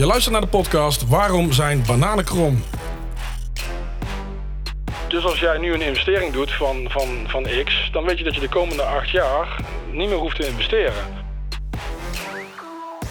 Je 0.00 0.06
luistert 0.06 0.32
naar 0.32 0.42
de 0.42 0.46
podcast 0.46 1.08
Waarom 1.08 1.52
zijn 1.52 1.82
bananen 1.86 2.24
krom? 2.24 2.64
Dus 5.08 5.24
als 5.24 5.40
jij 5.40 5.58
nu 5.58 5.74
een 5.74 5.82
investering 5.82 6.32
doet 6.32 6.52
van, 6.52 6.86
van, 6.90 7.24
van 7.26 7.46
X, 7.64 7.88
dan 7.92 8.04
weet 8.04 8.18
je 8.18 8.24
dat 8.24 8.34
je 8.34 8.40
de 8.40 8.48
komende 8.48 8.82
acht 8.82 9.10
jaar 9.10 9.56
niet 9.92 10.08
meer 10.08 10.18
hoeft 10.18 10.36
te 10.36 10.46
investeren. 10.46 11.04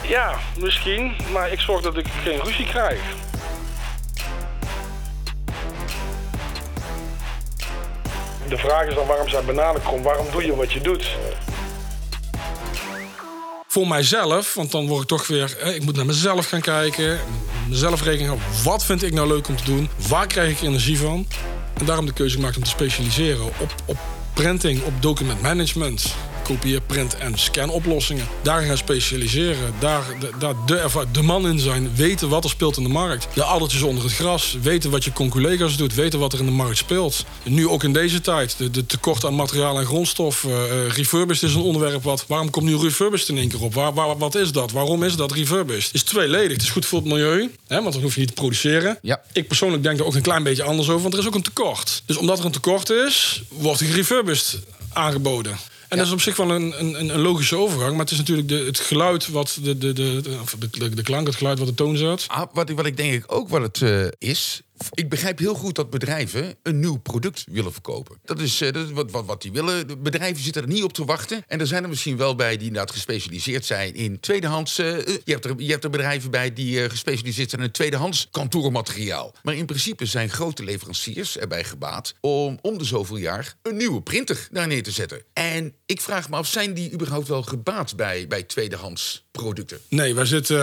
Ja, 0.02 0.34
misschien, 0.60 1.16
maar 1.32 1.52
ik 1.52 1.60
zorg 1.60 1.82
dat 1.82 1.98
ik 1.98 2.06
geen 2.24 2.42
ruzie 2.44 2.66
krijg. 2.66 3.02
De 8.48 8.58
vraag 8.58 8.88
is 8.88 8.96
dan 8.96 9.08
waarom 9.08 9.30
zijn 9.30 9.46
bananen 9.46 9.82
krom? 9.82 10.04
Waarom 10.04 10.26
doe 10.32 10.46
je 10.46 10.56
wat 10.56 10.72
je 10.72 10.82
doet? 10.82 11.18
Voor 13.72 13.88
mijzelf, 13.88 14.54
want 14.54 14.72
dan 14.72 14.88
word 14.88 15.02
ik 15.02 15.08
toch 15.08 15.28
weer... 15.28 15.76
Ik 15.76 15.84
moet 15.84 15.96
naar 15.96 16.06
mezelf 16.06 16.46
gaan 16.46 16.62
kijken. 16.62 17.20
Mezelf 17.68 18.04
rekening 18.04 18.28
houden. 18.28 18.64
Wat 18.64 18.86
vind 18.86 19.04
ik 19.04 19.14
nou 19.14 19.28
leuk 19.28 19.48
om 19.48 19.56
te 19.56 19.64
doen? 19.64 19.90
Waar 20.08 20.28
krijg 20.28 20.52
ik 20.52 20.62
energie 20.62 20.98
van? 20.98 21.28
En 21.74 21.86
daarom 21.86 22.06
de 22.06 22.14
keuze 22.14 22.36
gemaakt 22.36 22.58
om 22.58 22.64
te 22.64 22.70
specialiseren 22.70 23.46
op, 23.46 23.76
op 23.86 23.98
printing, 24.34 24.84
op 24.84 25.02
document 25.02 25.42
management. 25.42 26.16
Kopieer, 26.50 26.82
print 26.82 27.16
en 27.18 27.38
scan 27.40 27.70
oplossingen. 27.70 28.28
Daar 28.42 28.62
gaan 28.62 28.78
specialiseren. 28.78 29.74
Daar, 29.80 30.04
de, 30.20 30.30
daar 30.40 30.54
de, 30.66 30.76
erva- 30.78 31.06
de 31.12 31.22
man 31.22 31.48
in 31.48 31.60
zijn. 31.60 31.96
Weten 31.96 32.30
wat 32.30 32.44
er 32.44 32.50
speelt 32.50 32.78
in 32.78 32.84
de 32.84 32.90
markt. 32.90 33.28
De 33.34 33.44
addertjes 33.44 33.82
onder 33.82 34.04
het 34.04 34.14
gras. 34.14 34.58
Weten 34.62 34.90
wat 34.92 35.04
je 35.04 35.14
conculega's 35.14 35.78
doet. 35.78 35.96
Weten 35.96 36.20
wat 36.20 36.34
er 36.34 36.40
in 36.40 36.46
de 36.46 36.52
markt 36.52 36.78
speelt. 36.78 37.26
Nu 37.44 37.68
ook 37.68 37.84
in 37.84 37.94
deze 37.94 38.22
tijd. 38.22 38.58
De, 38.58 38.72
de 38.72 38.86
tekort 38.86 39.26
aan 39.26 39.36
materiaal 39.36 39.80
en 39.80 39.86
grondstof. 39.86 40.44
eh, 40.44 40.52
refurbished 40.88 41.50
is 41.50 41.56
een 41.56 41.62
onderwerp 41.62 42.04
wat... 42.04 42.26
Waarom 42.28 42.50
komt 42.50 42.66
nu 42.66 42.78
refurbished 42.78 43.30
in 43.30 43.38
één 43.38 43.50
keer 43.50 43.62
op? 43.64 43.74
Waar, 43.74 43.94
waar, 43.94 44.18
wat 44.18 44.36
is 44.36 44.52
dat? 44.52 44.72
Waarom 44.72 45.04
is 45.04 45.16
dat 45.16 45.32
refurbished? 45.32 45.86
Het 45.86 45.96
is 45.96 46.04
tweeledig. 46.04 46.52
Het 46.52 46.62
is 46.62 46.70
goed 46.70 46.86
voor 46.86 47.00
het 47.00 47.08
milieu. 47.08 47.52
Hè, 47.68 47.82
want 47.82 47.94
dan 47.94 48.02
hoef 48.04 48.14
je 48.14 48.20
niet 48.20 48.28
te 48.30 48.34
produceren. 48.36 48.98
Ja. 49.02 49.22
Ik 49.34 49.48
persoonlijk 49.48 49.84
denk 49.84 50.00
er 50.00 50.06
ook 50.06 50.16
een 50.16 50.22
klein 50.22 50.44
beetje 50.44 50.64
anders 50.64 50.90
over. 50.90 51.02
Want 51.02 51.14
er 51.14 51.20
is 51.20 51.28
ook 51.28 51.36
een 51.36 51.42
tekort. 51.42 52.04
Dus 52.06 52.18
omdat 52.18 52.40
er 52.40 52.46
een 52.46 52.52
tekort 52.52 52.90
is... 52.90 53.42
wordt 53.50 53.80
er 53.82 53.92
refurbished 53.92 54.60
aangeboden. 54.94 55.58
En 55.90 55.98
dat 55.98 56.08
is 56.08 56.14
op 56.14 56.22
zich 56.22 56.36
wel 56.36 56.52
een, 56.52 56.74
een, 56.80 57.10
een 57.10 57.22
logische 57.22 57.56
overgang. 57.58 57.92
Maar 57.92 58.00
het 58.00 58.12
is 58.12 58.18
natuurlijk 58.18 58.48
de, 58.48 58.56
het 58.66 58.80
geluid 58.80 59.28
wat 59.28 59.58
de, 59.64 59.78
de, 59.78 59.94
de, 59.94 60.20
de, 60.22 60.38
of 60.42 60.56
de, 60.60 60.90
de, 60.90 61.02
klank, 61.04 61.28
het 61.28 61.36
geluid 61.36 61.60
wat 61.60 61.68
de 61.68 61.74
toon 61.74 61.98
zet. 61.98 62.26
Ah, 62.28 62.44
wat, 62.54 62.70
ik- 62.70 62.76
wat 62.76 62.86
ik 62.86 62.98
denk 62.98 63.14
ik 63.14 63.24
ook 63.28 63.50
wat 63.50 63.62
het 63.62 63.82
eh, 63.82 64.06
is. 64.30 64.62
Ik 64.94 65.10
begrijp 65.10 65.40
heel 65.40 65.54
goed 65.54 65.76
dat 65.76 65.90
bedrijven 65.90 66.56
een 66.64 66.80
nieuw 66.80 66.98
product 66.98 67.46
willen 67.52 67.72
verkopen. 67.74 68.18
Dat 68.24 68.40
is, 68.40 68.62
eh, 68.62 68.74
dat 68.74 68.92
wat, 68.92 69.26
wat, 69.26 69.42
die 69.42 69.52
willen. 69.52 70.04
Bedrijven 70.04 70.44
zitten 70.44 70.62
er 70.62 70.68
niet 70.68 70.84
op 70.84 70.94
te 70.94 71.06
wachten. 71.06 71.44
En 71.48 71.60
er 71.60 71.68
zijn 71.68 71.84
er 71.84 71.90
misschien 71.90 72.18
wel 72.18 72.36
bij 72.36 72.58
die 72.58 72.68
inderdaad 72.68 72.92
gespecialiseerd 72.92 73.66
zijn 73.66 73.96
in 73.96 74.20
tweedehands. 74.20 74.78
eh, 74.78 74.98
eh, 74.98 75.06
je, 75.24 75.32
hebt 75.32 75.46
er, 75.46 75.54
je 75.58 75.72
hebt 75.72 75.84
er 75.84 75.90
bedrijven 75.90 76.32
bij 76.32 76.54
die 76.54 76.90
gespecialiseerd 76.90 77.50
zijn 77.50 77.62
in 77.62 77.72
tweedehands 77.72 78.28
kantoormateriaal. 78.32 79.36
Maar 79.44 79.56
in 79.56 79.66
principe 79.66 80.06
zijn 80.06 80.30
grote 80.30 80.64
leveranciers 80.64 81.38
erbij 81.38 81.64
gebaat 81.64 82.14
om 82.22 82.58
om 82.62 82.78
de 82.78 82.84
zoveel 82.84 83.18
jaar 83.18 83.56
een 83.62 83.78
nieuwe 83.78 84.02
printer 84.02 84.48
daar 84.52 84.68
neer 84.68 84.84
te 84.84 84.92
zetten. 84.92 85.24
En 85.34 85.74
ik 85.86 86.02
vraag 86.02 86.30
me 86.30 86.36
af, 86.36 86.48
zijn 86.48 86.74
die 86.74 86.92
überhaupt 86.92 87.28
wel 87.28 87.44
gebaat 87.44 87.96
bij, 87.96 88.28
bij 88.28 88.44
tweedehands 88.44 89.28
producten? 89.32 89.80
Nee, 89.90 90.16
wij 90.16 90.26
zitten, 90.26 90.58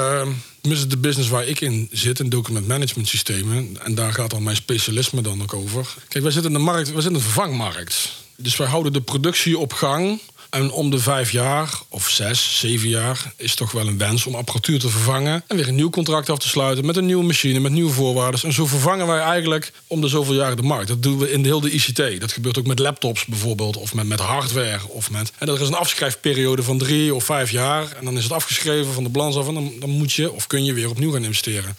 tenminste 0.60 0.88
de 0.88 0.98
business 0.98 1.28
waar 1.28 1.46
ik 1.46 1.60
in 1.60 1.88
zit, 1.90 2.18
in 2.18 2.28
document 2.28 2.66
management 2.66 3.08
systemen. 3.08 3.76
En 3.82 3.94
daar 3.94 4.05
gaat 4.12 4.32
al 4.32 4.40
mijn 4.40 4.56
specialisme 4.56 5.20
dan 5.20 5.42
ook 5.42 5.54
over. 5.54 5.94
Kijk, 6.08 6.24
wij 6.24 6.32
zitten 6.32 6.52
in 6.52 6.58
de 6.58 6.64
markt, 6.64 6.92
wij 6.92 7.02
zitten 7.02 7.10
in 7.10 7.16
een 7.16 7.32
vervangmarkt. 7.32 8.12
Dus 8.36 8.56
wij 8.56 8.66
houden 8.66 8.92
de 8.92 9.00
productie 9.00 9.58
op 9.58 9.72
gang. 9.72 10.20
En 10.50 10.70
om 10.70 10.90
de 10.90 10.98
vijf 10.98 11.30
jaar, 11.32 11.70
of 11.88 12.08
zes, 12.08 12.58
zeven 12.58 12.88
jaar, 12.88 13.32
is 13.36 13.54
toch 13.54 13.72
wel 13.72 13.86
een 13.86 13.98
wens 13.98 14.26
om 14.26 14.34
apparatuur 14.34 14.78
te 14.78 14.88
vervangen. 14.88 15.44
En 15.46 15.56
weer 15.56 15.68
een 15.68 15.74
nieuw 15.74 15.90
contract 15.90 16.30
af 16.30 16.38
te 16.38 16.48
sluiten 16.48 16.86
met 16.86 16.96
een 16.96 17.06
nieuwe 17.06 17.24
machine, 17.24 17.60
met 17.60 17.72
nieuwe 17.72 17.92
voorwaarden. 17.92 18.40
En 18.42 18.52
zo 18.52 18.66
vervangen 18.66 19.06
wij 19.06 19.20
eigenlijk 19.20 19.72
om 19.86 20.00
de 20.00 20.08
zoveel 20.08 20.34
jaren 20.34 20.56
de 20.56 20.62
markt. 20.62 20.88
Dat 20.88 21.02
doen 21.02 21.18
we 21.18 21.32
in 21.32 21.42
de 21.42 21.48
hele 21.48 21.70
ICT. 21.70 22.20
Dat 22.20 22.32
gebeurt 22.32 22.58
ook 22.58 22.66
met 22.66 22.78
laptops 22.78 23.24
bijvoorbeeld, 23.24 23.76
of 23.76 23.94
met, 23.94 24.06
met 24.06 24.20
hardware. 24.20 24.88
Of 24.88 25.10
met, 25.10 25.32
en 25.38 25.48
er 25.48 25.60
is 25.60 25.68
een 25.68 25.74
afschrijfperiode 25.74 26.62
van 26.62 26.78
drie 26.78 27.14
of 27.14 27.24
vijf 27.24 27.50
jaar. 27.50 27.92
En 27.92 28.04
dan 28.04 28.16
is 28.16 28.22
het 28.22 28.32
afgeschreven 28.32 28.92
van 28.92 29.04
de 29.04 29.10
balans 29.10 29.36
af. 29.36 29.48
En 29.48 29.54
dan, 29.54 29.72
dan 29.80 29.90
moet 29.90 30.12
je 30.12 30.32
of 30.32 30.46
kun 30.46 30.64
je 30.64 30.72
weer 30.72 30.90
opnieuw 30.90 31.12
gaan 31.12 31.24
investeren. 31.24 31.76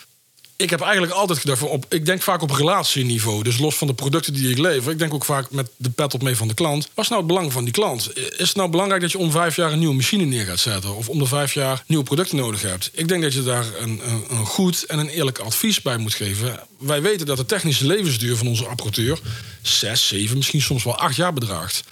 Ik 0.57 0.69
heb 0.69 0.81
eigenlijk 0.81 1.13
altijd 1.13 1.39
gedacht 1.39 1.61
op. 1.61 1.85
Ik 1.89 2.05
denk 2.05 2.21
vaak 2.21 2.41
op 2.41 2.51
relatieniveau. 2.51 3.43
Dus 3.43 3.57
los 3.57 3.75
van 3.75 3.87
de 3.87 3.93
producten 3.93 4.33
die 4.33 4.49
ik 4.49 4.57
lever. 4.57 4.91
Ik 4.91 4.99
denk 4.99 5.13
ook 5.13 5.25
vaak 5.25 5.51
met 5.51 5.69
de 5.75 5.89
pet 5.89 6.13
op 6.13 6.21
mee 6.21 6.35
van 6.35 6.47
de 6.47 6.53
klant. 6.53 6.89
Wat 6.93 7.03
is 7.03 7.09
nou 7.09 7.21
het 7.21 7.31
belang 7.31 7.51
van 7.51 7.63
die 7.63 7.73
klant? 7.73 8.17
Is 8.17 8.47
het 8.47 8.55
nou 8.55 8.69
belangrijk 8.69 9.01
dat 9.01 9.11
je 9.11 9.17
om 9.17 9.31
vijf 9.31 9.55
jaar 9.55 9.71
een 9.71 9.79
nieuwe 9.79 9.95
machine 9.95 10.25
neer 10.25 10.45
gaat 10.45 10.59
zetten? 10.59 10.95
Of 10.95 11.09
om 11.09 11.19
de 11.19 11.25
vijf 11.25 11.53
jaar 11.53 11.83
nieuwe 11.87 12.03
producten 12.03 12.37
nodig 12.37 12.61
hebt? 12.61 12.89
Ik 12.93 13.07
denk 13.07 13.21
dat 13.21 13.33
je 13.33 13.43
daar 13.43 13.65
een, 13.77 14.01
een, 14.03 14.23
een 14.29 14.45
goed 14.45 14.83
en 14.83 14.99
een 14.99 15.09
eerlijk 15.09 15.39
advies 15.39 15.81
bij 15.81 15.97
moet 15.97 16.13
geven. 16.13 16.59
Wij 16.79 17.01
weten 17.01 17.25
dat 17.25 17.37
de 17.37 17.45
technische 17.45 17.85
levensduur 17.85 18.35
van 18.35 18.47
onze 18.47 18.65
apparatuur 18.65 19.19
zes, 19.61 20.07
zeven, 20.07 20.37
misschien 20.37 20.61
soms 20.61 20.83
wel 20.83 20.97
acht 20.97 21.15
jaar 21.15 21.33
bedraagt. 21.33 21.83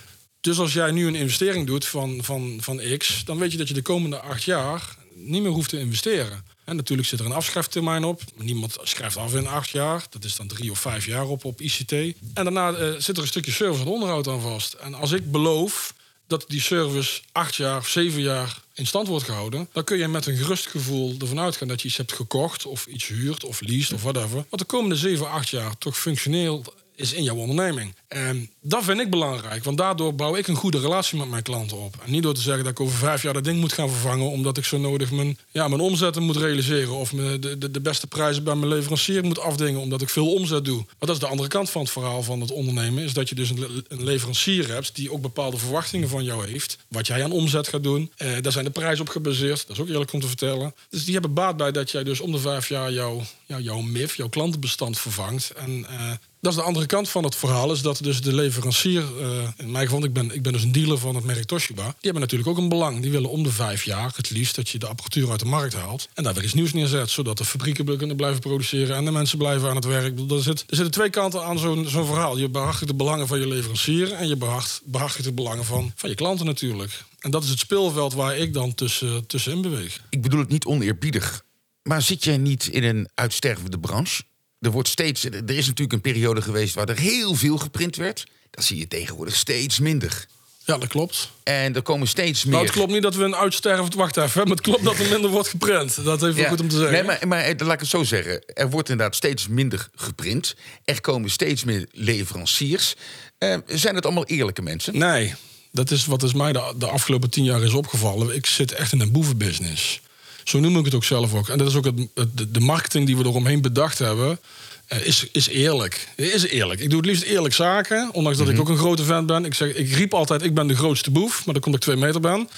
Dus 0.42 0.60
als 0.60 0.74
jij 0.74 0.92
nu 0.92 1.08
een 1.08 1.16
investering 1.16 1.68
doet 1.68 1.86
van, 1.86 2.20
van, 2.22 2.58
van 2.62 2.82
X, 2.98 3.22
dan 3.26 3.38
weet 3.38 3.52
je 3.52 3.58
dat 3.58 3.68
je 3.68 3.74
de 3.74 3.82
komende 3.82 4.20
acht 4.20 4.44
jaar 4.44 4.96
niet 5.16 5.42
meer 5.42 5.52
hoeft 5.52 5.70
te 5.70 5.80
investeren. 5.80 6.46
En 6.64 6.76
natuurlijk 6.76 7.08
zit 7.08 7.20
er 7.20 7.26
een 7.26 7.32
afschrijftermijn 7.32 8.04
op. 8.04 8.22
Niemand 8.36 8.78
schrijft 8.82 9.18
af 9.18 9.34
in 9.34 9.48
acht 9.48 9.70
jaar. 9.70 10.06
Dat 10.10 10.24
is 10.24 10.36
dan 10.36 10.48
drie 10.48 10.72
of 10.72 10.80
vijf 10.80 11.06
jaar 11.06 11.28
op, 11.28 11.46
op 11.46 11.62
ICT. 11.62 11.92
En 11.92 12.16
daarna 12.34 12.74
eh, 12.74 12.94
zit 12.98 13.16
er 13.18 13.22
een 13.22 13.28
stukje 13.28 13.52
service 13.52 13.82
en 13.82 13.88
onderhoud 13.88 14.28
aan 14.28 14.42
vast. 14.42 14.74
En 14.74 14.94
als 14.94 15.12
ik 15.12 15.32
beloof 15.32 15.94
dat 16.28 16.46
die 16.48 16.62
service 16.62 17.22
acht 17.32 17.56
jaar 17.56 17.78
of 17.78 17.88
zeven 17.88 18.22
jaar 18.22 18.62
in 18.74 18.88
stand 18.88 19.08
wordt 19.08 19.26
gehouden, 19.26 19.70
dan 19.72 19.84
kun 19.84 19.98
je 19.98 20.08
met 20.08 20.26
een 20.26 20.38
gerust 20.38 20.68
gevoel 20.68 21.16
ervan 21.20 21.40
uitgaan 21.40 21.68
dat 21.68 21.82
je 21.82 21.88
iets 21.88 21.98
hebt 21.98 22.14
gekocht 22.14 22.66
of 22.66 22.86
iets 22.86 23.08
huurt 23.08 23.44
of 23.44 23.62
leest 23.62 23.94
of 23.94 24.02
whatever. 24.02 24.46
Wat 24.50 24.60
de 24.60 24.66
komende 24.66 24.96
zeven, 24.96 25.30
acht 25.30 25.50
jaar 25.50 25.78
toch 25.78 25.98
functioneel 25.98 26.64
is 26.96 27.14
in 27.14 27.24
jouw 27.24 27.36
onderneming. 27.36 27.96
En 28.08 28.50
dat 28.68 28.84
vind 28.84 29.00
ik 29.00 29.10
belangrijk, 29.10 29.64
want 29.64 29.78
daardoor 29.78 30.16
bouw 30.16 30.36
ik 30.36 30.48
een 30.48 30.56
goede 30.56 30.80
relatie 30.80 31.18
met 31.18 31.30
mijn 31.30 31.44
klanten 31.44 31.78
op. 31.78 31.96
En 32.06 32.12
niet 32.12 32.24
door 32.24 32.34
te 32.34 32.42
zeggen 32.42 32.64
dat 32.64 32.72
ik 32.72 32.80
over 32.80 32.98
vijf 32.98 33.22
jaar 33.22 33.34
dat 33.34 33.44
ding 33.44 33.60
moet 33.60 33.74
gaan 33.74 33.90
vervangen, 33.90 34.30
omdat 34.30 34.58
ik 34.58 34.66
zo 34.66 34.78
nodig 34.78 35.12
mijn, 35.12 35.38
ja, 35.52 35.68
mijn 35.68 35.82
omzetten 35.82 36.24
moet 36.24 36.36
realiseren. 36.36 36.94
Of 36.94 37.10
de, 37.10 37.58
de, 37.58 37.72
de 37.72 37.82
beste 37.82 38.08
prijzen 38.08 38.44
bij 38.44 38.56
mijn 38.56 38.72
leverancier 38.72 39.24
moet 39.24 39.40
afdingen, 39.40 39.82
omdat 39.82 40.02
ik 40.02 40.10
veel 40.10 40.34
omzet 40.34 40.66
doe. 40.66 40.76
Maar 40.76 40.96
dat 41.00 41.10
is 41.10 41.20
de 41.20 41.28
andere 41.28 41.50
kant 41.50 41.70
van 41.70 41.82
het 41.82 41.92
verhaal 41.92 42.24
van 42.24 42.42
het 42.42 42.52
ondernemen, 42.52 43.04
is 43.04 43.14
dat 43.14 43.30
je 43.30 43.36
dus 43.36 43.50
een, 43.50 43.86
een 43.88 44.04
leverancier 44.04 44.68
hebt 44.68 44.96
die 44.96 45.12
ook 45.12 45.22
bepaalde 45.22 45.58
verwachtingen 45.58 46.10
van 46.10 46.24
jou 46.24 46.50
heeft. 46.50 46.78
Wat 46.88 47.08
jij 47.08 47.24
aan 47.24 47.32
omzet 47.32 47.68
gaat 47.68 47.84
doen. 47.84 48.12
Eh, 48.18 48.32
daar 48.42 48.52
zijn 48.52 48.66
de 48.66 48.72
prijzen 48.72 49.02
op 49.02 49.10
gebaseerd, 49.10 49.68
dat 49.68 49.76
is 49.76 49.82
ook 49.82 49.90
eerlijk 49.90 50.14
om 50.14 50.20
te 50.20 50.28
vertellen. 50.28 50.76
Dus 50.90 51.04
die 51.04 51.14
hebben 51.14 51.34
baat 51.34 51.58
bij 51.58 51.72
dat 51.72 51.92
jij 51.92 52.04
dus 52.04 52.20
om 52.20 52.32
de 52.32 52.40
vijf 52.40 52.70
jaar 52.70 52.92
jouw, 52.92 53.22
jouw 53.46 53.82
MIF, 53.82 54.16
jouw 54.16 54.30
klantenbestand 54.30 55.00
vervangt. 55.00 55.52
En 55.56 55.86
eh, 55.90 56.12
dat 56.46 56.54
is 56.54 56.60
de 56.60 56.66
andere 56.66 56.86
kant 56.86 57.10
van 57.10 57.24
het 57.24 57.36
verhaal, 57.36 57.72
is 57.72 57.82
dat 57.82 58.00
dus 58.04 58.22
de 58.22 58.34
leverancier, 58.34 58.55
eh, 58.60 59.48
in 59.58 59.72
mijn 59.72 59.86
geval, 59.86 60.04
ik 60.04 60.14
ben, 60.14 60.32
ik 60.32 60.42
ben 60.42 60.54
dus 60.54 60.64
een 60.64 60.72
dealer 60.72 60.98
van 60.98 61.16
het 61.16 61.24
merk 61.24 61.44
Toshiba, 61.44 61.84
die 61.84 61.96
hebben 62.00 62.22
natuurlijk 62.22 62.50
ook 62.50 62.58
een 62.58 62.70
belang. 62.70 63.02
Die 63.02 63.12
willen 63.12 63.30
om 63.30 63.44
de 63.44 63.52
vijf 63.52 63.84
jaar 63.84 64.12
het 64.16 64.30
liefst 64.30 64.56
dat 64.56 64.70
je 64.70 64.80
de 64.80 64.88
apparatuur 64.88 65.30
uit 65.30 65.40
de 65.40 65.46
markt 65.46 65.74
haalt 65.74 66.08
en 66.14 66.24
daar 66.24 66.34
weer 66.34 66.44
iets 66.44 66.54
nieuws 66.54 66.74
neerzet, 66.74 67.10
zodat 67.10 67.38
de 67.38 67.46
fabrieken 67.46 67.98
kunnen 67.98 68.16
blijven 68.16 68.40
produceren 68.40 68.96
en 68.96 69.06
de 69.06 69.12
mensen 69.12 69.38
blijven 69.38 69.70
aan 69.70 69.76
het 69.76 69.86
werk. 69.86 70.20
Er, 70.20 70.42
zit, 70.42 70.60
er 70.60 70.76
zitten 70.76 70.92
twee 70.92 71.10
kanten 71.10 71.44
aan 71.44 71.60
zo'n 71.60 71.88
zo'n 71.88 72.06
verhaal. 72.06 72.38
Je 72.38 72.50
behartigt 72.50 72.88
de 72.88 72.96
belangen 72.96 73.28
van 73.28 73.40
je 73.40 73.48
leverancier 73.48 74.12
en 74.12 74.28
je 74.28 74.38
behartigt 74.86 75.24
de 75.24 75.34
belangen 75.34 75.66
van, 75.66 75.92
van 75.96 76.10
je 76.10 76.16
klanten 76.16 76.46
natuurlijk. 76.46 77.04
En 77.20 77.32
dat 77.32 77.44
is 77.44 77.50
het 77.50 77.60
speelveld 77.60 78.14
waar 78.14 78.38
ik 78.38 78.54
dan 78.54 78.76
tussen, 78.76 79.28
tussenin 79.28 79.62
beweeg. 79.62 80.02
Ik 80.10 80.22
bedoel 80.22 80.40
het 80.40 80.50
niet 80.50 80.66
oneerbiedig. 80.66 81.44
Maar 81.84 82.02
zit 82.02 82.24
jij 82.24 82.38
niet 82.38 82.68
in 82.68 82.84
een 82.84 83.10
uitstervende 83.14 83.80
branche? 83.80 84.24
Er, 84.60 84.72
wordt 84.72 84.88
steeds, 84.88 85.24
er 85.24 85.50
is 85.50 85.66
natuurlijk 85.68 85.94
een 85.94 86.02
periode 86.02 86.42
geweest 86.42 86.76
waar 86.76 86.90
er 86.90 87.00
heel 87.00 87.36
veel 87.36 87.58
geprint 87.58 87.96
werd. 87.96 88.26
Dat 88.56 88.64
zie 88.64 88.78
je 88.78 88.88
tegenwoordig 88.88 89.36
steeds 89.36 89.80
minder. 89.80 90.26
Ja, 90.66 90.78
dat 90.78 90.88
klopt. 90.90 91.30
En 91.44 91.76
er 91.76 91.82
komen 91.82 92.08
steeds 92.08 92.44
meer. 92.44 92.54
Nou, 92.54 92.66
het 92.66 92.74
klopt 92.76 92.92
niet 92.92 93.02
dat 93.02 93.16
we 93.16 93.24
een 93.24 93.36
uitstervend... 93.36 93.94
Wacht 93.94 94.18
even, 94.18 94.42
maar 94.42 94.52
het 94.56 94.62
klopt 94.66 94.84
dat 94.84 94.98
er 95.00 95.10
minder 95.10 95.30
wordt 95.30 95.48
geprint. 95.48 96.04
Dat 96.04 96.22
is 96.22 96.30
even 96.30 96.42
Ja. 96.42 96.50
goed 96.50 96.62
om 96.62 96.68
te 96.68 96.76
zeggen. 96.76 96.94
Nee, 96.94 97.04
maar, 97.04 97.28
maar 97.28 97.40
eh, 97.42 97.54
laat 97.66 97.74
ik 97.74 97.80
het 97.80 97.90
zo 97.90 98.04
zeggen. 98.04 98.44
Er 98.46 98.70
wordt 98.70 98.90
inderdaad 98.90 99.16
steeds 99.16 99.48
minder 99.48 99.90
geprint. 99.96 100.56
Er 100.86 101.02
komen 101.02 101.30
steeds 101.30 101.64
meer 101.64 101.88
leveranciers. 101.92 102.96
Eh, 103.38 103.58
zijn 103.68 103.96
het 103.96 104.06
allemaal 104.06 104.26
eerlijke 104.26 104.62
mensen? 104.62 104.98
Nee, 104.98 105.34
dat 105.72 105.92
is 105.92 106.06
wat 106.06 106.24
is 106.24 106.34
mij 106.34 106.52
de, 106.54 106.74
de 106.78 106.88
afgelopen 106.88 107.30
tien 107.30 107.44
jaar 107.44 107.64
is 107.64 107.74
opgevallen. 107.74 108.36
Ik 108.36 108.46
zit 108.46 108.72
echt 108.72 108.92
in 108.92 109.00
een 109.02 109.12
boevenbusiness. 109.12 110.02
Zo 110.44 110.60
noem 110.60 110.78
ik 110.78 110.86
het 110.86 110.94
ook 110.94 111.04
zelf 111.04 111.34
ook. 111.34 111.50
En 111.50 111.58
dat 111.58 111.68
is 111.68 111.76
ook 111.76 111.86
het, 111.86 111.96
het- 112.14 112.38
de, 112.38 112.52
de 112.52 112.60
marketing 112.60 113.06
die 113.06 113.18
we 113.18 113.24
eromheen 113.24 113.62
bedacht 113.62 113.98
hebben. 114.00 114.40
Eh, 114.88 115.06
is, 115.06 115.28
is 115.32 115.48
eerlijk. 115.48 116.08
Is 116.16 116.48
eerlijk. 116.48 116.80
Ik 116.80 116.90
doe 116.90 116.98
het 116.98 117.08
liefst 117.08 117.24
eerlijk 117.24 117.54
zaken. 117.54 118.10
Ondanks 118.14 118.38
dat 118.38 118.50
ik 118.50 118.60
ook 118.60 118.70
een 118.70 118.78
grote 118.78 119.04
fan 119.04 119.26
ben. 119.26 119.46
Ik, 119.46 119.54
zeg, 119.54 119.74
ik 119.74 119.92
riep 119.92 120.14
altijd, 120.14 120.44
ik 120.44 120.54
ben 120.54 120.68
de 120.68 120.76
grootste 120.76 121.12
boef. 121.12 121.46
Maar 121.46 121.54
dan 121.54 121.64
komt 121.64 121.76
ik 121.76 121.82
twee 121.82 121.96
meter 121.96 122.22
ben. 122.22 122.50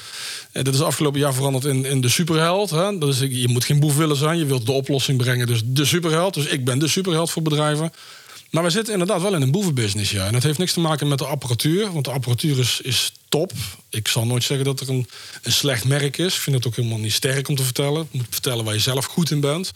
Eh, 0.51 0.63
dat 0.63 0.73
is 0.73 0.81
afgelopen 0.81 1.19
jaar 1.19 1.33
veranderd 1.33 1.65
in, 1.65 1.85
in 1.85 2.01
de 2.01 2.09
superheld. 2.09 2.69
Hè? 2.69 2.97
Dat 2.97 3.09
is, 3.09 3.19
je 3.19 3.47
moet 3.47 3.65
geen 3.65 3.79
boef 3.79 3.95
willen 3.95 4.15
zijn. 4.15 4.37
Je 4.37 4.45
wilt 4.45 4.65
de 4.65 4.71
oplossing 4.71 5.17
brengen. 5.17 5.47
Dus 5.47 5.61
de 5.65 5.85
superheld. 5.85 6.33
Dus 6.33 6.45
ik 6.45 6.65
ben 6.65 6.79
de 6.79 6.87
superheld 6.87 7.31
voor 7.31 7.41
bedrijven. 7.41 7.91
Maar 8.51 8.63
we 8.63 8.69
zitten 8.69 8.93
inderdaad 8.93 9.21
wel 9.21 9.35
in 9.35 9.41
een 9.41 9.51
boevenbusiness, 9.51 10.11
ja. 10.11 10.25
En 10.25 10.33
dat 10.33 10.43
heeft 10.43 10.57
niks 10.57 10.73
te 10.73 10.79
maken 10.79 11.07
met 11.07 11.17
de 11.17 11.25
apparatuur, 11.25 11.91
want 11.91 12.05
de 12.05 12.11
apparatuur 12.11 12.59
is, 12.59 12.81
is 12.81 13.11
top. 13.29 13.51
Ik 13.89 14.07
zal 14.07 14.25
nooit 14.25 14.43
zeggen 14.43 14.65
dat 14.65 14.79
er 14.79 14.89
een, 14.89 15.07
een 15.41 15.51
slecht 15.51 15.85
merk 15.85 16.17
is. 16.17 16.35
Ik 16.35 16.41
vind 16.41 16.55
het 16.55 16.67
ook 16.67 16.75
helemaal 16.75 16.97
niet 16.97 17.13
sterk 17.13 17.47
om 17.47 17.55
te 17.55 17.63
vertellen. 17.63 18.07
Je 18.11 18.17
moet 18.17 18.27
vertellen 18.29 18.65
waar 18.65 18.73
je 18.73 18.79
zelf 18.79 19.05
goed 19.05 19.31
in 19.31 19.39
bent. 19.39 19.71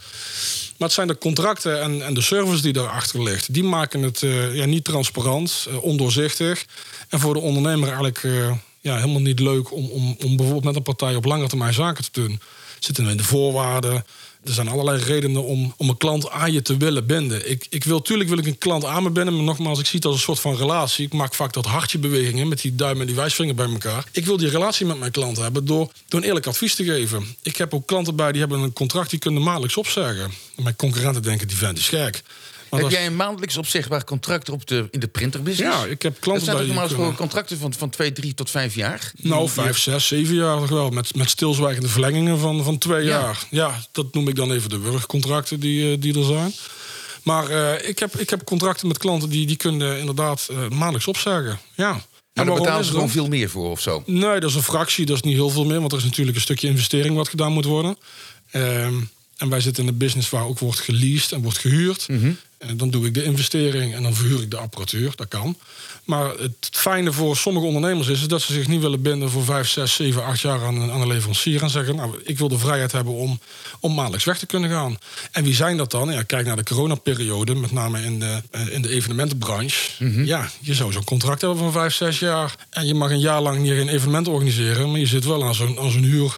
Maar 0.78 0.88
het 0.88 0.92
zijn 0.92 1.08
de 1.08 1.18
contracten 1.18 1.82
en, 1.82 2.06
en 2.06 2.14
de 2.14 2.22
service 2.22 2.62
die 2.62 2.74
daarachter 2.74 3.24
ligt. 3.24 3.54
Die 3.54 3.64
maken 3.64 4.02
het 4.02 4.22
uh, 4.22 4.56
ja, 4.56 4.66
niet 4.66 4.84
transparant, 4.84 5.68
uh, 5.70 5.84
ondoorzichtig. 5.84 6.66
En 7.10 7.20
voor 7.20 7.34
de 7.34 7.40
ondernemer 7.40 7.88
eigenlijk 7.88 8.24
uh, 8.24 8.52
ja, 8.80 8.96
helemaal 8.96 9.22
niet 9.22 9.40
leuk 9.40 9.74
om, 9.74 9.90
om, 9.90 10.16
om 10.24 10.36
bijvoorbeeld 10.36 10.64
met 10.64 10.76
een 10.76 10.84
partij 10.84 11.16
op 11.16 11.26
lange 11.26 11.48
termijn 11.48 11.74
zaken 11.74 12.04
te 12.04 12.22
doen. 12.22 12.40
Zitten 12.80 13.08
in 13.08 13.18
de 13.18 13.24
voorwaarden. 13.24 14.06
Er 14.44 14.54
zijn 14.54 14.68
allerlei 14.68 15.04
redenen 15.04 15.44
om, 15.44 15.74
om 15.78 15.90
een 15.90 15.98
klant 15.98 16.30
aan 16.30 16.52
je 16.52 16.62
te 16.62 16.78
willen 16.78 17.06
binden. 17.06 17.50
Ik, 17.50 17.66
ik 17.70 17.84
wil, 17.84 18.02
tuurlijk 18.02 18.30
wil 18.30 18.38
ik 18.38 18.46
een 18.46 18.58
klant 18.58 18.86
aan 18.86 19.04
me 19.04 19.10
binden, 19.10 19.36
maar 19.36 19.44
nogmaals, 19.44 19.80
ik 19.80 19.86
zie 19.86 19.96
het 19.96 20.06
als 20.06 20.16
een 20.16 20.22
soort 20.22 20.40
van 20.40 20.56
relatie. 20.56 21.06
Ik 21.06 21.14
maak 21.14 21.34
vaak 21.34 21.54
dat 21.54 21.66
hartje 21.66 21.98
bewegingen 21.98 22.48
met 22.48 22.62
die 22.62 22.76
duim 22.76 23.00
en 23.00 23.06
die 23.06 23.16
wijsvinger 23.16 23.56
bij 23.56 23.70
elkaar. 23.70 24.06
Ik 24.12 24.26
wil 24.26 24.38
die 24.38 24.50
relatie 24.50 24.86
met 24.86 25.00
mijn 25.00 25.12
klant 25.12 25.38
hebben 25.38 25.66
door, 25.66 25.92
door 26.08 26.20
een 26.20 26.26
eerlijk 26.26 26.48
advies 26.48 26.76
te 26.76 26.84
geven. 26.84 27.36
Ik 27.42 27.58
heb 27.58 27.74
ook 27.74 27.88
klanten 27.88 28.16
bij 28.16 28.32
die 28.32 28.42
hebben 28.42 28.60
een 28.60 28.74
contract, 28.74 29.10
die 29.10 29.20
kunnen 29.20 29.44
maandelijks 29.44 29.78
opzeggen. 29.78 30.32
mijn 30.56 30.76
concurrenten 30.76 31.22
denken, 31.22 31.48
die 31.48 31.58
vent 31.58 31.78
is 31.78 31.90
gek. 31.90 32.24
Heb 32.80 32.90
jij 32.90 33.06
een 33.06 33.16
maandelijks 33.16 33.58
opzegbaar 33.58 34.04
contract 34.04 34.50
op 34.50 34.68
de, 34.68 34.88
in 34.92 35.00
de 35.00 35.08
printerbusiness? 35.08 35.78
Ja, 35.78 35.86
ik 35.86 36.02
heb 36.02 36.20
klanten 36.20 36.46
dat 36.46 36.58
bij 36.58 36.66
normaal 36.66 36.88
gesproken 36.88 37.16
contracten 37.16 37.58
van, 37.58 37.74
van 37.74 37.90
twee, 37.90 38.12
drie 38.12 38.34
tot 38.34 38.50
vijf 38.50 38.76
jaar? 38.76 39.12
Nou, 39.18 39.50
vijf, 39.50 39.78
zes, 39.78 40.08
zeven 40.08 40.36
jaar 40.36 40.60
nog 40.60 40.70
wel. 40.70 40.90
Met, 40.90 41.16
met 41.16 41.30
stilzwijgende 41.30 41.90
verlengingen 41.90 42.40
van, 42.40 42.64
van 42.64 42.78
twee 42.78 43.04
ja. 43.04 43.20
jaar. 43.20 43.46
Ja, 43.50 43.86
dat 43.92 44.14
noem 44.14 44.28
ik 44.28 44.36
dan 44.36 44.52
even 44.52 44.70
de 44.70 44.80
wurgcontracten 44.80 45.60
die, 45.60 46.00
die 46.00 46.18
er 46.18 46.26
zijn. 46.26 46.54
Maar 47.24 47.52
uh, 47.52 47.88
ik, 47.90 48.00
heb, 48.00 48.18
ik 48.18 48.30
heb 48.30 48.44
contracten 48.44 48.88
met 48.88 48.98
klanten 48.98 49.30
die, 49.30 49.48
die 49.48 49.58
kunnen 49.58 50.00
inderdaad 50.00 50.48
uh, 50.52 50.58
maandelijks 50.70 51.08
opzeggen. 51.08 51.60
Ja. 51.76 52.02
Maar 52.34 52.46
daar 52.46 52.56
betalen 52.56 52.86
ze 52.86 52.92
gewoon 52.92 53.10
veel 53.10 53.28
meer 53.28 53.50
voor 53.50 53.70
of 53.70 53.82
zo? 53.82 54.04
Nee, 54.06 54.40
dat 54.40 54.50
is 54.50 54.56
een 54.56 54.64
fractie. 54.64 55.06
Dat 55.06 55.16
is 55.16 55.22
niet 55.22 55.36
heel 55.36 55.50
veel 55.50 55.66
meer. 55.66 55.80
Want 55.80 55.92
er 55.92 55.98
is 55.98 56.04
natuurlijk 56.04 56.36
een 56.38 56.44
stukje 56.44 56.68
investering 56.68 57.16
wat 57.16 57.30
gedaan 57.30 57.52
moet 57.52 57.66
worden. 57.66 57.98
Um, 58.54 59.10
en 59.38 59.50
wij 59.50 59.60
zitten 59.60 59.84
in 59.84 59.90
een 59.90 59.98
business 59.98 60.30
waar 60.30 60.46
ook 60.46 60.60
wordt 60.60 60.80
geleased 60.80 61.32
en 61.32 61.42
wordt 61.42 61.58
gehuurd. 61.58 62.08
Mm 62.08 62.20
-hmm. 62.20 62.38
En 62.68 62.78
dan 62.78 62.90
doe 62.90 63.06
ik 63.06 63.14
de 63.14 63.24
investering 63.24 63.94
en 63.94 64.04
dan 64.04 64.14
verhuur 64.14 64.42
ik 64.42 64.52
de 64.52 64.58
apparatuur. 64.58 65.14
Dat 65.16 65.28
kan. 65.28 65.58
Maar 66.04 66.30
het 66.30 66.70
fijne 66.72 67.12
voor 67.12 67.38
sommige 67.38 67.66
ondernemers 67.66 68.08
is, 68.08 68.22
is 68.22 68.28
dat 68.28 68.42
ze 68.42 68.54
zich 68.54 68.68
niet 68.68 68.82
willen 68.82 69.02
binden 69.02 69.30
voor 69.30 69.44
5, 69.44 69.70
6, 69.70 69.94
7, 69.94 70.24
8 70.26 70.40
jaar 70.40 70.64
aan 70.64 70.82
een, 70.82 70.92
aan 70.92 71.02
een 71.02 71.08
leverancier. 71.08 71.64
En 71.64 71.70
zeggen, 71.70 71.96
nou, 71.96 72.22
ik 72.24 72.38
wil 72.38 72.48
de 72.48 72.58
vrijheid 72.58 72.92
hebben 72.92 73.14
om, 73.14 73.40
om 73.80 73.94
maandelijks 73.94 74.26
weg 74.26 74.38
te 74.38 74.46
kunnen 74.46 74.70
gaan. 74.70 74.98
En 75.32 75.44
wie 75.44 75.54
zijn 75.54 75.78
dat 75.78 75.92
dan? 75.92 76.12
Ja, 76.12 76.24
kijk 76.24 76.46
naar 76.46 76.56
de 76.56 76.64
coronaperiode, 76.64 77.56
met 77.56 77.72
name 77.72 78.02
in 78.02 78.20
de, 78.20 78.42
in 78.70 78.82
de 78.82 78.90
evenementenbranche. 78.90 79.90
Mm 80.00 80.14
-hmm. 80.14 80.26
Ja, 80.26 80.50
je 80.60 80.74
zou 80.74 80.92
zo'n 80.92 81.04
contract 81.04 81.42
hebben 81.42 81.60
van 81.60 81.72
5, 81.72 81.94
6 81.94 82.20
jaar. 82.20 82.56
En 82.70 82.86
je 82.86 82.94
mag 82.94 83.10
een 83.10 83.20
jaar 83.20 83.42
lang 83.42 83.60
niet 83.60 83.72
geen 83.72 83.90
evenement 83.90 84.28
organiseren. 84.28 84.92
Maar 84.92 85.00
je 85.00 85.06
zit 85.06 85.26
wel 85.26 85.44
aan 85.44 85.56
zo'n 85.56 85.78
zo'n 85.92 86.04
huur 86.04 86.38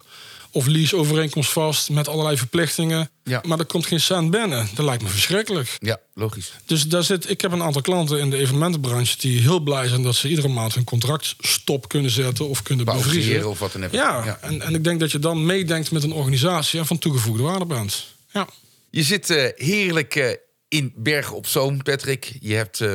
of 0.54 0.66
leaseovereenkomst 0.66 1.52
vast 1.52 1.90
met 1.90 2.08
allerlei 2.08 2.36
verplichtingen. 2.36 3.10
Ja. 3.24 3.42
Maar 3.46 3.58
er 3.58 3.64
komt 3.64 3.86
geen 3.86 4.00
cent 4.00 4.30
binnen. 4.30 4.68
Dat 4.74 4.84
lijkt 4.84 5.02
me 5.02 5.08
verschrikkelijk. 5.08 5.76
Ja, 5.78 6.00
logisch. 6.14 6.52
Dus 6.66 6.82
daar 6.82 7.02
zit, 7.02 7.30
ik 7.30 7.40
heb 7.40 7.52
een 7.52 7.62
aantal 7.62 7.82
klanten 7.82 8.18
in 8.18 8.30
de 8.30 8.36
evenementenbranche 8.36 9.18
die 9.18 9.40
heel 9.40 9.60
blij 9.60 9.88
zijn 9.88 10.02
dat 10.02 10.14
ze 10.14 10.28
iedere 10.28 10.48
maand 10.48 10.74
hun 10.74 10.84
contract 10.84 11.34
stop 11.38 11.88
kunnen 11.88 12.10
zetten 12.10 12.48
of 12.48 12.62
kunnen 12.62 12.84
bevriezen. 12.84 13.48
of 13.48 13.58
wat 13.58 13.72
dan 13.72 13.84
ook. 13.84 13.92
Ja, 13.92 14.24
ja. 14.24 14.38
En, 14.40 14.62
en 14.62 14.74
ik 14.74 14.84
denk 14.84 15.00
dat 15.00 15.12
je 15.12 15.18
dan 15.18 15.46
meedenkt 15.46 15.90
met 15.90 16.02
een 16.02 16.12
organisatie 16.12 16.78
en 16.78 16.86
van 16.86 16.98
toegevoegde 16.98 17.42
waarde 17.42 17.66
bent. 17.66 18.04
Ja. 18.32 18.48
Je 18.90 19.02
zit 19.02 19.30
uh, 19.30 19.48
heerlijk 19.54 20.14
uh, 20.14 20.26
in 20.68 20.92
Bergen 20.96 21.36
op 21.36 21.46
Zoom, 21.46 21.82
Patrick. 21.82 22.36
Je 22.40 22.54
hebt, 22.54 22.80
uh, 22.80 22.88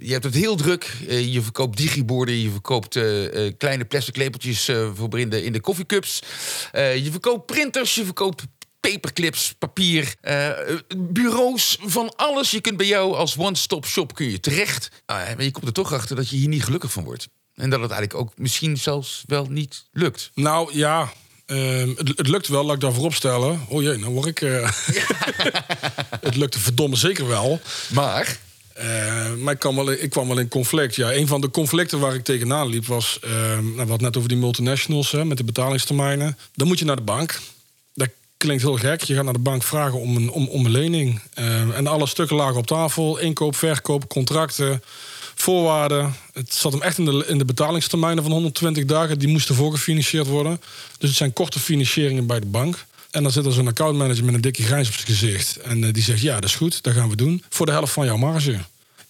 je 0.00 0.12
hebt 0.12 0.24
het 0.24 0.34
heel 0.34 0.56
druk. 0.56 0.92
Uh, 1.08 1.32
je 1.32 1.42
verkoopt 1.42 1.76
digiborden, 1.76 2.40
je 2.40 2.50
verkoopt 2.50 2.96
uh, 2.96 3.52
kleine 3.58 3.84
plastic 3.84 4.16
lepeltjes 4.16 4.70
voor 4.94 5.18
in 5.18 5.28
de, 5.28 5.44
in 5.44 5.52
de 5.52 5.60
koffiecups. 5.60 6.22
je 6.72 7.08
verkoopt 7.10 7.46
printers, 7.46 7.94
je 7.94 8.04
verkoopt 8.04 8.42
paperclips, 8.80 9.54
papier, 9.58 10.14
bureaus, 10.96 11.78
van 11.80 12.16
alles. 12.16 12.50
Je 12.50 12.60
kunt 12.60 12.76
bij 12.76 12.86
jou 12.86 13.14
als 13.14 13.36
one-stop 13.36 13.86
shop 13.86 14.14
kun 14.14 14.30
je 14.30 14.40
terecht. 14.40 14.88
maar 15.06 15.42
je 15.42 15.50
komt 15.50 15.66
er 15.66 15.72
toch 15.72 15.92
achter 15.92 16.16
dat 16.16 16.28
je 16.28 16.36
hier 16.36 16.48
niet 16.48 16.64
gelukkig 16.64 16.92
van 16.92 17.04
wordt. 17.04 17.28
En 17.54 17.70
dat 17.70 17.80
het 17.80 17.90
eigenlijk 17.90 18.20
ook 18.20 18.38
misschien 18.38 18.76
zelfs 18.76 19.22
wel 19.26 19.46
niet 19.46 19.84
lukt. 19.92 20.30
Nou 20.34 20.76
ja, 20.76 21.12
Uh, 21.46 21.96
het, 21.96 22.12
het, 22.16 22.28
lukt 22.28 22.48
wel, 22.48 22.64
laat 22.64 22.74
ik 22.74 22.80
daar 22.80 22.92
voorop 22.92 23.14
stellen. 23.14 23.60
Oh 23.68 23.82
jee, 23.82 23.96
nou 23.96 24.12
word 24.12 24.26
ik. 24.26 24.40
Uh... 24.40 24.70
het 26.20 26.36
lukte 26.36 26.58
verdomme 26.58 26.96
zeker 26.96 27.28
wel. 27.28 27.60
Maar. 27.92 28.38
Uh, 28.78 29.34
maar 29.34 29.52
ik 29.52 29.58
kwam, 29.58 29.76
wel, 29.76 29.90
ik 29.90 30.10
kwam 30.10 30.28
wel 30.28 30.38
in 30.38 30.48
conflict. 30.48 30.96
Ja, 30.96 31.12
een 31.12 31.26
van 31.26 31.40
de 31.40 31.50
conflicten 31.50 32.00
waar 32.00 32.14
ik 32.14 32.24
tegenaan 32.24 32.68
liep 32.68 32.86
was. 32.86 33.18
nou, 33.20 33.72
we 33.72 33.78
hadden 33.78 34.02
net 34.02 34.16
over 34.16 34.28
die 34.28 34.38
multinationals 34.38 35.10
hè, 35.10 35.24
met 35.24 35.36
de 35.36 35.44
betalingstermijnen. 35.44 36.38
Dan 36.54 36.66
moet 36.66 36.78
je 36.78 36.84
naar 36.84 36.96
de 36.96 37.02
bank. 37.02 37.40
Dat 37.94 38.08
klinkt 38.36 38.62
heel 38.62 38.76
gek. 38.76 39.02
Je 39.02 39.14
gaat 39.14 39.24
naar 39.24 39.32
de 39.32 39.38
bank 39.38 39.62
vragen 39.62 40.00
om 40.00 40.16
een, 40.16 40.30
om, 40.30 40.48
om 40.48 40.64
een 40.64 40.70
lening. 40.70 41.20
en 41.74 41.86
alle 41.86 42.06
stukken 42.06 42.36
lagen 42.36 42.56
op 42.56 42.66
tafel: 42.66 43.18
inkoop, 43.18 43.56
verkoop, 43.56 44.08
contracten 44.08 44.82
voorwaarden. 45.34 46.14
Het 46.32 46.54
zat 46.54 46.72
hem 46.72 46.82
echt 46.82 46.98
in 46.98 47.04
de, 47.04 47.24
in 47.26 47.38
de 47.38 47.44
betalingstermijnen 47.44 48.22
van 48.22 48.32
120 48.32 48.84
dagen. 48.84 49.18
Die 49.18 49.28
moesten 49.28 49.54
voorgefinancierd 49.54 50.26
worden. 50.26 50.60
Dus 50.98 51.08
het 51.08 51.18
zijn 51.18 51.32
korte 51.32 51.58
financieringen 51.58 52.26
bij 52.26 52.40
de 52.40 52.46
bank. 52.46 52.84
En 53.10 53.22
dan 53.22 53.32
zit 53.32 53.46
er 53.46 53.52
zo'n 53.52 53.68
accountmanager 53.68 54.24
met 54.24 54.34
een 54.34 54.40
dikke 54.40 54.62
grijns 54.62 54.88
op 54.88 54.94
zijn 54.94 55.06
gezicht. 55.06 55.56
En 55.56 55.82
uh, 55.82 55.92
die 55.92 56.02
zegt, 56.02 56.20
ja, 56.20 56.34
dat 56.34 56.44
is 56.44 56.54
goed, 56.54 56.82
dat 56.82 56.94
gaan 56.94 57.08
we 57.08 57.16
doen. 57.16 57.44
Voor 57.48 57.66
de 57.66 57.72
helft 57.72 57.92
van 57.92 58.06
jouw 58.06 58.16
marge. 58.16 58.58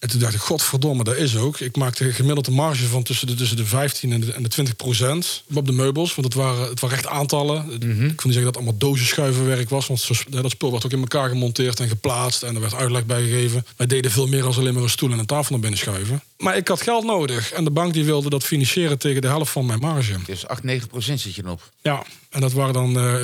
En 0.03 0.09
toen 0.09 0.21
dacht 0.21 0.35
ik, 0.35 0.41
godverdomme, 0.41 1.05
dat 1.05 1.17
is 1.17 1.37
ook. 1.37 1.61
Ik 1.61 1.77
maakte 1.77 2.13
gemiddelde 2.13 2.51
marge 2.51 2.87
van 2.87 3.03
tussen 3.03 3.27
de, 3.27 3.35
tussen 3.35 3.57
de 3.57 3.65
15 3.65 4.13
en 4.13 4.21
de, 4.21 4.33
en 4.33 4.43
de 4.43 4.49
20 4.49 4.77
procent 4.77 5.45
op 5.55 5.67
de 5.67 5.73
meubels. 5.73 6.15
Want 6.15 6.27
het 6.27 6.37
waren, 6.37 6.69
het 6.69 6.81
waren 6.81 6.97
echt 6.97 7.07
aantallen. 7.07 7.65
Mm 7.65 7.81
-hmm. 7.81 7.91
Ik 7.91 7.97
kon 7.97 8.07
niet 8.07 8.17
zeggen 8.17 8.35
dat 8.35 8.45
het 8.45 8.57
allemaal 8.57 8.79
dozenschuivenwerk 8.79 9.69
was. 9.69 9.87
Want 9.87 10.07
dat 10.31 10.51
spul 10.51 10.71
werd 10.71 10.85
ook 10.85 10.93
in 10.93 11.01
elkaar 11.01 11.29
gemonteerd 11.29 11.81
en 11.81 11.89
geplaatst. 11.89 12.43
En 12.43 12.55
er 12.55 12.61
werd 12.61 12.75
uitleg 12.75 13.07
bij 13.07 13.23
gegeven. 13.23 13.67
Wij 13.77 13.87
deden 13.87 14.11
veel 14.11 14.27
meer 14.27 14.45
als 14.45 14.59
alleen 14.59 14.75
maar 14.75 14.83
een 14.83 14.91
stoel 14.91 15.11
en 15.11 15.19
een 15.19 15.27
tafel 15.27 15.51
naar 15.51 15.61
binnen 15.61 15.79
schuiven. 15.79 16.23
Maar 16.43 16.57
ik 16.57 16.69
had 16.69 16.83
geld 16.83 17.05
nodig. 17.05 17.53
En 17.53 17.65
de 17.65 17.71
bank 17.71 17.93
die 17.93 18.05
wilde 18.05 18.31
dat 18.31 18.45
financieren 18.45 18.99
tegen 18.99 19.23
de 19.23 19.29
helft 19.29 19.51
van 19.51 19.67
mijn 19.67 19.79
marge. 19.79 20.15
Dus 20.27 20.47
8, 20.47 20.63
9 20.63 20.89
procent 20.89 21.21
zit 21.21 21.35
je 21.35 21.51
op. 21.51 21.71
Ja, 21.83 22.03
en 22.31 22.41
dat 22.41 22.53
waren 22.53 22.73
dan 22.73 22.97
uh, 22.97 23.15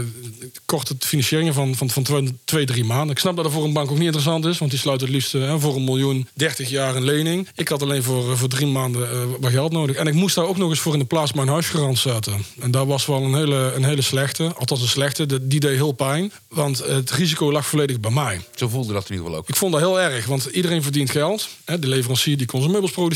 korte 0.64 0.94
financieringen 0.98 1.54
van, 1.54 1.74
van, 1.74 1.90
van 1.90 2.38
twee, 2.44 2.66
drie 2.66 2.84
maanden. 2.84 3.10
Ik 3.10 3.18
snap 3.18 3.34
dat 3.34 3.44
dat 3.44 3.52
voor 3.52 3.64
een 3.64 3.72
bank 3.72 3.90
ook 3.90 3.96
niet 3.96 4.04
interessant 4.04 4.44
is. 4.44 4.58
Want 4.58 4.70
die 4.70 4.80
sluit 4.80 5.00
het 5.00 5.10
liefst 5.10 5.34
uh, 5.34 5.54
voor 5.58 5.76
een 5.76 5.84
miljoen 5.84 6.28
30 6.34 6.68
jaar 6.68 6.96
een 6.96 7.04
lening. 7.04 7.48
Ik 7.54 7.68
had 7.68 7.82
alleen 7.82 8.02
voor, 8.02 8.30
uh, 8.30 8.36
voor 8.36 8.48
drie 8.48 8.66
maanden 8.66 9.40
wat 9.40 9.50
geld 9.50 9.72
nodig. 9.72 9.96
En 9.96 10.06
ik 10.06 10.14
moest 10.14 10.34
daar 10.34 10.46
ook 10.46 10.56
nog 10.56 10.70
eens 10.70 10.80
voor 10.80 10.92
in 10.92 10.98
de 10.98 11.04
plaats 11.04 11.32
mijn 11.32 11.48
huisgarant 11.48 11.98
zetten. 11.98 12.44
En 12.60 12.70
daar 12.70 12.86
was 12.86 13.06
wel 13.06 13.22
een 13.22 13.34
hele, 13.34 13.72
een 13.74 13.84
hele 13.84 14.02
slechte. 14.02 14.52
Althans 14.54 14.82
een 14.82 14.88
slechte. 14.88 15.26
De, 15.26 15.46
die 15.46 15.60
deed 15.60 15.74
heel 15.74 15.92
pijn. 15.92 16.32
Want 16.48 16.78
het 16.78 17.10
risico 17.10 17.52
lag 17.52 17.66
volledig 17.66 18.00
bij 18.00 18.10
mij. 18.10 18.40
Zo 18.54 18.68
voelde 18.68 18.92
dat 18.92 19.04
in 19.04 19.10
ieder 19.10 19.24
geval 19.26 19.40
ook. 19.40 19.48
Ik 19.48 19.56
vond 19.56 19.72
dat 19.72 19.80
heel 19.80 20.00
erg. 20.00 20.26
Want 20.26 20.44
iedereen 20.44 20.82
verdient 20.82 21.10
geld. 21.10 21.48
Hè, 21.64 21.78
de 21.78 21.88
leverancier 21.88 22.36
die 22.36 22.46
kon 22.46 22.60
zijn 22.60 22.72
meubels 22.72 22.92
produceren. 22.92 23.07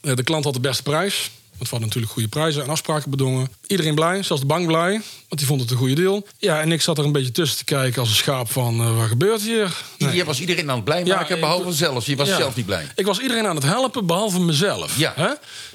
De 0.00 0.22
klant 0.24 0.44
had 0.44 0.54
de 0.54 0.60
beste 0.60 0.82
prijs. 0.82 1.30
Het 1.58 1.68
waren 1.68 1.86
natuurlijk 1.86 2.12
goede 2.12 2.28
prijzen 2.28 2.62
en 2.62 2.68
afspraken 2.68 3.10
bedongen. 3.10 3.48
Iedereen 3.66 3.94
blij, 3.94 4.22
zelfs 4.22 4.42
de 4.42 4.48
bank 4.48 4.66
blij, 4.66 4.90
want 4.90 5.40
die 5.40 5.46
vond 5.46 5.60
het 5.60 5.70
een 5.70 5.76
goede 5.76 5.94
deal. 5.94 6.26
Ja, 6.38 6.60
en 6.60 6.72
ik 6.72 6.82
zat 6.82 6.98
er 6.98 7.04
een 7.04 7.12
beetje 7.12 7.32
tussen 7.32 7.58
te 7.58 7.64
kijken 7.64 8.00
als 8.00 8.08
een 8.08 8.14
schaap 8.14 8.50
van, 8.52 8.80
uh, 8.80 8.96
wat 8.96 9.08
gebeurt 9.08 9.42
hier? 9.42 9.76
Nee. 9.98 10.16
Je 10.16 10.24
was 10.24 10.40
iedereen 10.40 10.70
aan 10.70 10.76
het 10.76 10.84
blij 10.84 11.04
maken, 11.04 11.34
ja, 11.34 11.40
behalve 11.40 11.72
zelf. 11.72 12.06
Je 12.06 12.16
was 12.16 12.28
ja, 12.28 12.36
zelf 12.36 12.56
niet 12.56 12.66
blij. 12.66 12.86
Ik 12.94 13.06
was 13.06 13.18
iedereen 13.18 13.46
aan 13.46 13.54
het 13.54 13.64
helpen, 13.64 14.06
behalve 14.06 14.40
mezelf. 14.40 14.98
Ja. 14.98 15.12
Hè? 15.16 15.28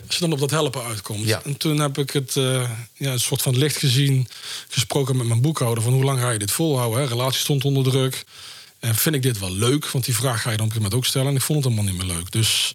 Als 0.07 0.15
je 0.15 0.19
dan 0.19 0.31
op 0.31 0.39
dat 0.39 0.51
helpen 0.51 0.83
uitkomt. 0.83 1.25
Ja. 1.25 1.41
En 1.43 1.57
toen 1.57 1.79
heb 1.79 1.97
ik 1.97 2.11
het, 2.11 2.35
uh, 2.35 2.69
ja, 2.93 3.11
een 3.11 3.19
soort 3.19 3.41
van 3.41 3.57
licht 3.57 3.77
gezien, 3.77 4.27
gesproken 4.67 5.17
met 5.17 5.27
mijn 5.27 5.41
boekhouder... 5.41 5.83
van 5.83 5.93
hoe 5.93 6.03
lang 6.03 6.19
ga 6.19 6.29
je 6.29 6.39
dit 6.39 6.51
volhouden? 6.51 6.99
Hè? 6.99 7.07
Relatie 7.07 7.39
stond 7.39 7.65
onder 7.65 7.83
druk. 7.83 8.23
En 8.79 8.95
vind 8.95 9.15
ik 9.15 9.21
dit 9.21 9.39
wel 9.39 9.51
leuk? 9.51 9.87
Want 9.87 10.05
die 10.05 10.15
vraag 10.15 10.41
ga 10.41 10.51
je 10.51 10.57
dan 10.57 10.65
op 10.65 10.71
een 10.71 10.77
moment 10.77 10.95
ook 10.95 11.05
stellen. 11.05 11.27
En 11.27 11.35
ik 11.35 11.41
vond 11.41 11.63
het 11.63 11.73
helemaal 11.73 11.93
niet 11.93 12.05
meer 12.05 12.15
leuk. 12.15 12.31
Dus 12.31 12.73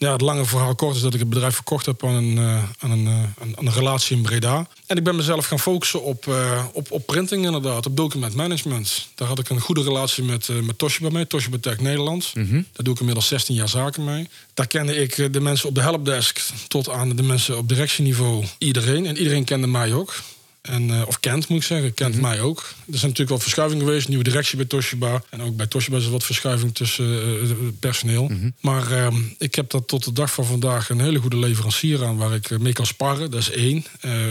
ja, 0.00 0.12
het 0.12 0.20
lange 0.20 0.44
verhaal 0.44 0.74
kort 0.74 0.96
is 0.96 1.02
dat 1.02 1.14
ik 1.14 1.20
het 1.20 1.28
bedrijf 1.28 1.54
verkocht 1.54 1.86
heb 1.86 2.04
aan 2.04 2.14
een, 2.14 2.36
uh, 2.36 2.62
aan 2.78 2.90
een, 2.90 3.04
uh, 3.04 3.22
aan 3.40 3.66
een 3.66 3.72
relatie 3.72 4.16
in 4.16 4.22
Breda. 4.22 4.68
En 4.86 4.96
ik 4.96 5.04
ben 5.04 5.16
mezelf 5.16 5.46
gaan 5.46 5.58
focussen 5.58 6.02
op, 6.02 6.26
uh, 6.26 6.64
op, 6.72 6.90
op 6.90 7.06
printing 7.06 7.44
inderdaad, 7.44 7.86
op 7.86 7.96
document 7.96 8.34
management. 8.34 9.08
Daar 9.14 9.28
had 9.28 9.38
ik 9.38 9.48
een 9.48 9.60
goede 9.60 9.82
relatie 9.82 10.24
met, 10.24 10.48
met 10.62 10.78
Toshiba 10.78 11.08
mee, 11.08 11.26
Toshiba 11.26 11.56
Tech 11.60 11.80
Nederland. 11.80 12.30
Mm 12.34 12.48
-hmm. 12.48 12.66
Daar 12.72 12.84
doe 12.84 12.92
ik 12.92 12.98
inmiddels 13.00 13.26
16 13.26 13.54
jaar 13.54 13.68
zaken 13.68 14.04
mee. 14.04 14.28
Daar 14.54 14.66
kende 14.66 14.96
ik 14.96 15.32
de 15.32 15.40
mensen 15.40 15.68
op 15.68 15.74
de 15.74 15.80
helpdesk 15.80 16.40
tot 16.68 16.88
aan 16.88 17.16
de 17.16 17.22
mensen 17.22 17.58
op 17.58 17.68
directieniveau. 17.68 18.44
Iedereen. 18.58 19.06
En 19.06 19.16
iedereen 19.16 19.44
kende 19.44 19.66
mij 19.66 19.92
ook. 19.92 20.14
En, 20.62 20.88
uh, 20.88 21.02
of 21.06 21.20
kent, 21.20 21.48
moet 21.48 21.58
ik 21.58 21.64
zeggen. 21.64 21.94
Kent 21.94 22.14
mm 22.14 22.20
-hmm. 22.20 22.30
mij 22.30 22.40
ook. 22.40 22.58
Er 22.58 22.74
zijn 22.84 23.00
natuurlijk 23.00 23.28
wel 23.28 23.38
verschuivingen 23.38 23.84
geweest. 23.84 24.08
Nieuwe 24.08 24.24
directie 24.24 24.56
bij 24.56 24.66
Toshiba. 24.66 25.22
En 25.30 25.42
ook 25.42 25.56
bij 25.56 25.66
Toshiba 25.66 25.96
is 25.96 26.04
er 26.04 26.10
wat 26.10 26.24
verschuiving 26.24 26.74
tussen 26.74 27.06
uh, 27.44 27.50
personeel. 27.80 28.28
Mm 28.28 28.40
-hmm. 28.40 28.54
Maar 28.60 28.92
uh, 28.92 29.06
ik 29.38 29.54
heb 29.54 29.70
dat 29.70 29.88
tot 29.88 30.04
de 30.04 30.12
dag 30.12 30.32
van 30.32 30.44
vandaag 30.44 30.88
een 30.88 31.00
hele 31.00 31.18
goede 31.18 31.38
leverancier 31.38 32.04
aan... 32.04 32.16
waar 32.16 32.34
ik 32.34 32.58
mee 32.58 32.72
kan 32.72 32.86
sparren. 32.86 33.30
Dat 33.30 33.40
is 33.40 33.50
één. 33.50 33.84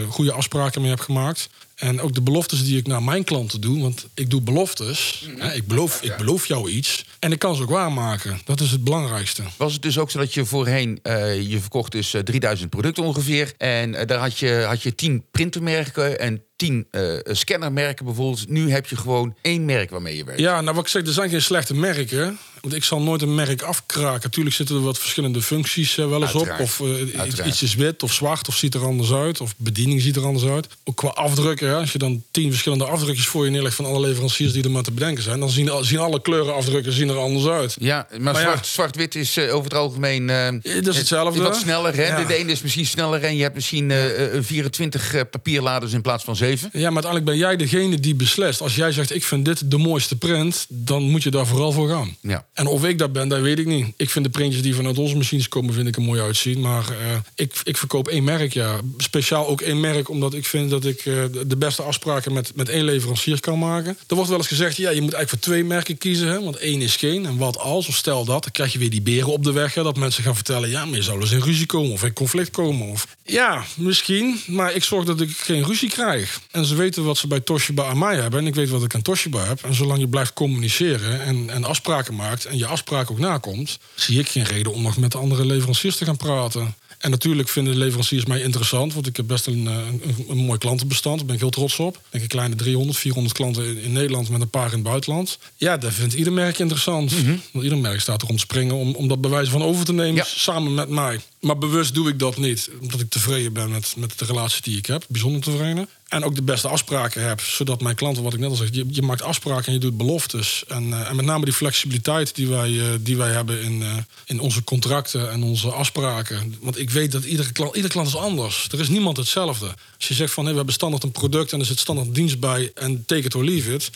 goede 0.10 0.32
afspraken 0.32 0.82
mee 0.82 0.90
heb 0.90 1.00
gemaakt. 1.00 1.50
En 1.80 2.02
ook 2.02 2.14
de 2.14 2.22
beloftes 2.22 2.64
die 2.64 2.78
ik 2.78 2.88
naar 2.88 3.04
mijn 3.04 3.24
klanten 3.24 3.62
doe, 3.62 3.82
want 3.82 4.08
ik 4.14 4.30
doe 4.30 4.42
beloftes. 4.42 5.30
Hè, 5.38 5.54
ik, 5.54 5.68
beloof, 5.68 6.02
ik 6.02 6.18
beloof 6.18 6.46
jou 6.46 6.70
iets 6.70 7.06
en 7.20 7.32
ik 7.32 7.40
kan 7.40 7.56
ze 7.56 7.62
ook 7.62 7.70
waarmaken. 7.70 8.40
Dat 8.46 8.60
is 8.60 8.72
het 8.72 8.84
belangrijkste. 8.84 9.44
Was 9.58 9.74
het 9.74 9.82
dus 9.82 9.98
ook 9.98 10.12
zo 10.12 10.20
dat 10.20 10.34
je 10.34 10.46
voorheen, 10.46 11.00
eh, 11.04 11.50
je 11.50 11.60
verkocht 11.60 11.92
dus 11.92 12.14
eh, 12.14 12.22
3000 12.22 12.70
producten 12.70 13.04
ongeveer. 13.04 13.54
En 13.58 13.96
eh, 13.96 14.08
daar 14.08 14.20
had 14.20 14.38
je, 14.38 14.64
had 14.68 14.84
je 14.84 14.96
10 14.96 15.26
printermerken 15.32 16.20
en 16.20 16.44
10 16.60 16.88
eh, 16.92 17.04
scannermerken 17.24 18.06
bijvoorbeeld. 18.06 18.50
Nu 18.50 18.72
heb 18.72 18.88
je 18.88 18.96
gewoon 18.96 19.36
één 19.42 19.66
merk 19.66 19.90
waarmee 19.90 20.18
je 20.18 20.24
werkt. 20.24 20.42
Ja, 20.42 20.62
nou 20.62 20.76
wat 20.76 20.84
ik 20.84 20.90
zeg, 20.90 21.06
er 21.06 21.14
zijn 21.14 21.30
geen 21.30 21.42
slechte 21.42 21.74
merken. 21.74 22.40
Want 22.62 22.74
ik 22.74 22.84
zal 22.84 23.02
nooit 23.02 23.22
een 23.22 23.36
merk 23.36 23.62
afkraken. 23.62 24.32
Tuurlijk 24.32 24.56
zitten 24.56 24.76
er 24.76 24.82
wat 24.82 24.98
verschillende 24.98 25.42
functies 25.42 25.98
eh, 25.98 26.10
wel 26.10 26.22
eens 26.22 26.36
Uiteraard. 26.36 26.60
op. 26.60 26.66
Of 26.66 26.80
eh, 26.80 27.48
iets, 27.48 27.62
is 27.62 27.76
wit 27.76 28.04
of 28.04 28.14
zwart 28.14 28.48
of 28.48 28.56
ziet 28.56 28.74
er 28.74 28.86
anders 28.86 29.12
uit. 29.12 29.42
Of 29.42 29.54
bediening 29.58 30.02
ziet 30.02 30.16
er 30.16 30.26
anders 30.26 30.46
uit. 30.46 30.68
Ook 30.84 30.96
qua 30.96 31.08
afdrukken. 31.08 31.68
Hè. 31.68 31.76
Als 31.76 31.92
je 31.92 31.98
dan 31.98 32.24
tien 32.32 32.50
verschillende 32.50 32.86
afdrukjes 32.86 33.28
voor 33.28 33.46
je 33.46 33.52
neerlegt 33.52 33.76
van 33.76 33.86
alle 33.86 34.00
leveranciers 34.00 34.54
die 34.54 34.64
er 34.64 34.72
maar 34.72 34.84
te 34.84 34.92
bedenken 34.92 35.24
zijn. 35.24 35.40
Dan 35.40 35.50
zien, 35.50 35.72
zien 35.82 36.00
alle 36.00 36.22
kleuren 36.22 36.56
afdrukken 36.56 36.94
zien 36.94 37.10
er 37.10 37.18
anders 37.18 37.46
uit. 37.46 37.76
Ja, 37.80 38.08
maar, 38.10 38.22
Maar 38.22 38.34
ja. 38.34 38.42
zwart, 38.42 38.68
zwart-wit 38.68 39.16
is 39.16 39.40
over 39.40 39.64
het 39.64 39.74
algemeen... 39.74 40.28
dat 40.28 40.88
is 40.88 40.98
hetzelfde. 40.98 41.42
Wat 41.42 41.56
sneller, 41.56 41.96
hè? 41.96 42.08
Ja. 42.08 42.24
De, 42.24 42.36
ene 42.36 42.52
is 42.52 42.62
misschien 42.62 42.86
sneller 42.86 43.24
en 43.24 43.36
je 43.36 43.42
hebt 43.42 43.56
misschien 43.56 43.92
eh, 43.92 44.36
eh, 44.36 44.44
24 44.44 45.14
eh, 45.14 45.22
papierladers 45.32 45.94
in 45.94 46.02
plaats 46.02 46.24
van 46.24 46.36
7. 46.36 46.49
Ja, 46.58 46.90
maar 46.90 47.04
uiteindelijk 47.04 47.26
ben 47.26 47.38
jij 47.38 47.56
degene 47.56 48.00
die 48.00 48.16
beslist. 48.16 48.62
Als 48.62 48.76
jij 48.76 48.92
zegt, 48.92 49.16
ik 49.16 49.24
vind 49.24 49.46
dit 49.46 49.72
de 49.72 49.78
mooiste 49.78 50.16
print, 50.18 50.66
dan 50.70 51.04
moet 51.04 51.24
je 51.24 51.32
daar 51.32 51.48
vooral 51.48 51.72
voor 51.72 51.90
gaan. 51.90 52.16
Ja. 52.22 52.46
En 52.54 52.68
of 52.68 52.84
ik 52.86 52.98
dat 52.98 53.14
ben, 53.14 53.28
dat 53.28 53.42
weet 53.42 53.60
ik 53.60 53.66
niet. 53.66 53.94
Ik 53.98 54.10
vind 54.10 54.26
de 54.26 54.32
printjes 54.32 54.62
die 54.62 54.76
vanuit 54.76 54.98
onze 54.98 55.16
machines 55.16 55.48
komen, 55.48 55.74
vind 55.74 55.88
ik 55.88 55.96
er 55.96 56.02
mooi 56.02 56.22
uitzien. 56.22 56.60
Maar 56.62 56.84
eh, 56.90 56.96
ik, 57.36 57.54
ik 57.64 57.78
verkoop 57.78 58.08
één 58.08 58.24
merk, 58.24 58.54
ja. 58.54 58.80
Speciaal 58.98 59.48
ook 59.48 59.62
één 59.62 59.80
merk, 59.80 60.10
omdat 60.10 60.34
ik 60.34 60.46
vind 60.46 60.70
dat 60.70 60.86
ik 60.86 60.98
eh, 61.06 61.14
de- 61.32 61.48
de 61.48 61.58
beste 61.58 61.82
afspraken 61.82 62.34
met, 62.34 62.52
met 62.56 62.70
één 62.70 62.84
leverancier 62.84 63.40
kan 63.40 63.60
maken. 63.60 63.98
Er 64.08 64.16
wordt 64.16 64.30
wel 64.30 64.38
eens 64.40 64.48
gezegd, 64.48 64.78
ja, 64.78 64.90
je 64.90 65.02
moet 65.02 65.14
eigenlijk 65.14 65.30
voor 65.30 65.54
twee 65.54 65.64
merken 65.64 65.98
kiezen. 65.98 66.28
Hè, 66.28 66.44
want 66.44 66.56
één 66.58 66.82
is 66.82 66.96
geen. 66.96 67.26
En 67.26 67.38
wat 67.38 67.58
als, 67.58 67.88
of 67.88 67.96
stel 67.96 68.26
dat, 68.26 68.44
dan 68.44 68.52
krijg 68.52 68.74
je 68.74 68.80
weer 68.80 68.90
die 68.90 69.02
beren 69.02 69.32
op 69.32 69.44
de 69.44 69.52
weg. 69.52 69.74
Hè, 69.74 69.84
dat 69.84 69.98
mensen 69.98 70.24
gaan 70.24 70.36
vertellen, 70.36 70.70
ja, 70.70 70.86
maar 70.86 70.96
je 70.96 71.04
zou 71.04 71.20
dus 71.20 71.32
in 71.32 71.42
ruzie 71.42 71.66
komen 71.66 71.92
of 71.92 72.04
in 72.04 72.14
conflict 72.14 72.52
komen. 72.52 72.88
Of, 72.88 73.08
ja, 73.24 73.64
misschien. 73.76 74.40
Maar 74.48 74.74
ik 74.76 74.84
zorg 74.84 75.06
dat 75.06 75.22
ik 75.22 75.30
geen 75.38 75.64
ruzie 75.66 75.90
krijg. 75.90 76.39
En 76.52 76.66
ze 76.66 76.76
weten 76.76 77.04
wat 77.04 77.18
ze 77.18 77.28
bij 77.28 77.40
Toshiba 77.40 77.86
aan 77.86 77.98
mij 77.98 78.16
hebben. 78.16 78.40
En 78.40 78.48
ik 78.48 78.56
weet 78.56 78.70
wat 78.70 78.84
ik 78.84 78.96
aan 78.96 79.02
Toshiba 79.02 79.46
heb. 79.46 79.64
En 79.64 79.74
zolang 79.74 80.00
je 80.00 80.08
blijft 80.08 80.34
communiceren 80.34 81.22
en, 81.22 81.50
en 81.50 81.64
afspraken 81.64 82.16
maakt... 82.16 82.46
en 82.46 82.58
je 82.58 82.66
afspraak 82.66 83.12
ook 83.12 83.20
nakomt... 83.20 83.80
zie 83.96 84.20
ik 84.20 84.30
geen 84.30 84.44
reden 84.44 84.74
om 84.74 84.82
nog 84.82 84.98
met 84.98 85.12
de 85.12 85.18
andere 85.18 85.46
leveranciers 85.46 85.96
te 85.98 86.06
gaan 86.06 86.18
praten. 86.18 86.76
En 87.00 87.10
natuurlijk 87.12 87.50
vinden 87.50 87.74
de 87.74 87.80
leveranciers 87.80 88.26
mij 88.26 88.42
interessant... 88.42 88.94
want 88.94 89.08
ik 89.08 89.16
heb 89.18 89.28
best 89.28 89.46
een, 89.48 89.68
eh, 89.68 89.74
een, 89.76 90.26
een 90.30 90.38
mooi 90.38 90.58
klantenbestand. 90.60 91.18
Daar 91.18 91.26
ben 91.26 91.36
ik 91.36 91.42
heel 91.42 91.50
trots 91.50 91.80
op. 91.80 91.96
Ik 91.96 92.02
denk 92.10 92.24
een 92.24 92.30
kleine 92.30 92.56
300, 92.56 92.98
400 92.98 93.36
klanten 93.36 93.66
in, 93.66 93.78
in 93.78 93.92
Nederland... 93.92 94.30
met 94.30 94.42
een 94.42 94.50
paar 94.50 94.68
in 94.68 94.74
het 94.74 94.84
buitenland. 94.84 95.38
Ja, 95.56 95.78
dat 95.78 95.94
vindt 95.94 96.14
ieder 96.14 96.34
merk 96.34 96.60
interessant. 96.60 97.14
Want 97.52 97.64
ieder 97.64 97.78
merk 97.78 98.00
staat 98.02 98.22
erom 98.22 98.36
te 98.36 98.42
springen... 98.42 98.76
om, 98.76 98.96
om 98.96 99.08
dat 99.08 99.22
bewijs 99.22 99.50
van 99.50 99.64
over 99.64 99.86
te 99.86 99.94
nemen 99.94 100.16
Ja. 100.16 100.24
samen 100.24 100.74
met 100.74 100.90
mij. 100.90 101.20
Maar 101.40 101.58
bewust 101.58 101.94
doe 101.94 102.10
ik 102.10 102.20
dat 102.20 102.38
niet. 102.38 102.70
Omdat 102.82 103.00
ik 103.00 103.10
tevreden 103.10 103.54
ben 103.54 103.72
met, 103.72 103.94
met 103.98 104.20
de 104.20 104.26
relatie 104.26 104.62
die 104.62 104.78
ik 104.78 104.86
heb. 104.86 105.06
Bijzonder 105.08 105.42
tevreden. 105.42 105.90
En 106.10 106.24
ook 106.24 106.36
de 106.36 106.42
beste 106.42 106.68
afspraken 106.68 107.28
heb. 107.28 107.42
Zodat 107.42 107.82
mijn 107.82 107.96
klanten, 107.96 108.24
wat 108.24 108.34
ik 108.34 108.40
net 108.40 108.50
al 108.50 108.56
zeg, 108.56 108.68
je, 108.72 108.86
je 108.90 109.02
maakt 109.02 109.22
afspraken 109.22 109.66
en 109.66 109.74
je 109.74 109.80
doet 109.80 109.98
beloftes. 109.98 110.64
En, 110.68 110.94
eh, 110.94 111.10
en 111.10 111.16
met 111.16 111.26
name 111.26 111.46
die 111.46 111.54
flexibiliteit 111.54 112.36
die 112.36 112.48
wij, 112.48 112.80
eh, 112.80 112.86
die 113.00 113.18
wij 113.18 113.32
hebben 113.32 113.62
in, 113.62 113.82
eh, 113.82 113.98
in 114.26 114.40
onze 114.40 114.64
contracten 114.64 115.32
en 115.32 115.44
onze 115.44 115.72
afspraken. 115.72 116.56
Want 116.62 116.80
ik 116.80 116.90
weet 116.90 117.12
dat 117.12 117.24
iedere 117.24 117.52
klant, 117.52 117.76
iedere 117.76 117.94
klant 117.94 118.08
is 118.08 118.16
anders. 118.16 118.68
Er 118.72 118.80
is 118.80 118.90
niemand 118.90 119.18
hetzelfde. 119.18 119.66
Als 119.98 120.08
je 120.08 120.14
zegt 120.14 120.34
van 120.34 120.44
hey, 120.44 120.52
we 120.52 120.58
hebben 120.58 120.76
standaard 120.76 121.04
een 121.04 121.12
product 121.12 121.54
en 121.54 121.60
er 121.60 121.66
zit 121.66 121.80
standaard 121.80 122.16
dienst 122.16 122.40
bij 122.40 122.72
en 122.74 123.06
take 123.06 123.24
it 123.24 123.36
or 123.36 123.44
leave 123.44 123.74
it. 123.74 123.92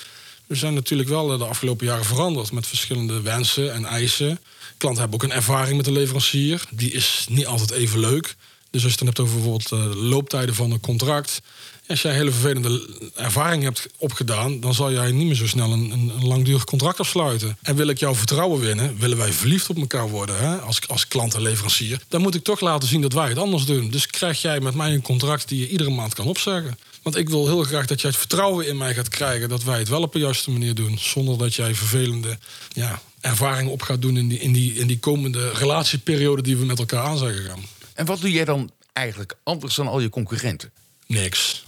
We 0.48 0.56
zijn 0.56 0.74
natuurlijk 0.74 1.10
wel 1.10 1.38
de 1.38 1.46
afgelopen 1.46 1.86
jaren 1.86 2.06
veranderd 2.06 2.52
met 2.52 2.68
verschillende 2.68 3.22
wensen 3.22 3.74
en 3.74 3.86
eisen. 3.86 4.40
Klanten 4.78 5.02
hebben 5.02 5.22
ook 5.22 5.30
een 5.30 5.36
ervaring 5.36 5.76
met 5.76 5.86
de 5.86 5.92
leverancier. 5.92 6.64
Die 6.70 6.92
is 6.92 7.26
niet 7.30 7.46
altijd 7.46 7.72
even 7.72 8.00
leuk. 8.00 8.36
Dus 8.72 8.84
als 8.84 8.94
je 8.94 8.98
het 8.98 8.98
dan 8.98 9.08
hebt 9.08 9.20
over 9.20 9.34
bijvoorbeeld 9.34 9.96
looptijden 9.96 10.56
van 10.56 10.72
een 10.72 10.80
contract. 10.80 11.42
Als 11.88 12.02
jij 12.02 12.14
hele 12.14 12.32
vervelende 12.32 12.90
ervaring 13.16 13.64
hebt 13.64 13.88
opgedaan, 13.98 14.60
dan 14.60 14.74
zal 14.74 14.92
jij 14.92 15.12
niet 15.12 15.28
meer 15.28 15.36
zo 15.36 15.48
snel 15.48 15.72
een, 15.72 15.92
een, 15.92 16.12
een 16.16 16.28
langdurig 16.28 16.64
contract 16.64 17.00
afsluiten. 17.00 17.58
En 17.62 17.76
wil 17.76 17.88
ik 17.88 17.98
jouw 17.98 18.16
vertrouwen 18.16 18.60
winnen, 18.60 18.98
willen 18.98 19.18
wij 19.18 19.34
verliefd 19.34 19.70
op 19.70 19.78
elkaar 19.78 20.10
worden 20.10 20.38
hè? 20.38 20.58
Als, 20.58 20.88
als 20.88 21.08
klant 21.08 21.34
en 21.34 21.42
leverancier, 21.42 22.00
dan 22.08 22.22
moet 22.22 22.36
ik 22.36 22.44
toch 22.44 22.60
laten 22.60 22.88
zien 22.88 23.02
dat 23.02 23.14
wij 23.14 23.30
het 23.30 23.38
anders 23.38 23.66
doen. 23.66 23.90
Dus 23.90 24.08
krijg 24.08 24.42
jij 24.42 24.60
met 24.60 24.74
mij 24.76 24.94
een 24.94 25.02
contract 25.02 25.48
die 25.48 25.60
je 25.60 25.70
iedere 25.70 25.90
maand 25.90 26.14
kan 26.14 26.26
opzeggen. 26.26 26.78
Want 27.02 27.16
ik 27.16 27.30
wil 27.30 27.48
heel 27.48 27.64
graag 27.64 27.86
dat 27.86 28.02
jij 28.02 28.10
het 28.10 28.20
vertrouwen 28.20 28.68
in 28.68 28.78
mij 28.78 28.94
gaat 28.94 29.10
krijgen 29.10 29.50
dat 29.50 29.64
wij 29.64 29.80
het 29.80 29.90
wel 29.90 30.02
op 30.02 30.14
de 30.14 30.20
juiste 30.20 30.52
manier 30.52 30.76
doen. 30.76 30.98
Zonder 31.00 31.38
dat 31.38 31.56
jij 31.56 31.76
vervelende 31.76 32.38
ja, 32.74 33.02
ervaringen 33.20 33.72
op 33.72 33.82
gaat 33.82 34.02
doen 34.02 34.18
in 34.18 34.28
die, 34.28 34.40
in, 34.40 34.54
die, 34.54 34.74
in 34.74 34.88
die 34.88 35.00
komende 35.00 35.52
relatieperiode 35.52 36.42
die 36.42 36.58
we 36.58 36.66
met 36.66 36.80
elkaar 36.80 37.04
aan 37.04 37.18
zijn 37.18 37.34
gegaan. 37.34 37.64
En 37.94 38.06
wat 38.06 38.22
doe 38.22 38.32
jij 38.32 38.46
dan 38.46 38.72
eigenlijk 38.94 39.36
anders 39.44 39.76
dan 39.76 39.88
al 39.88 40.00
je 40.00 40.10
concurrenten? 40.10 40.72
Niks. 41.08 41.64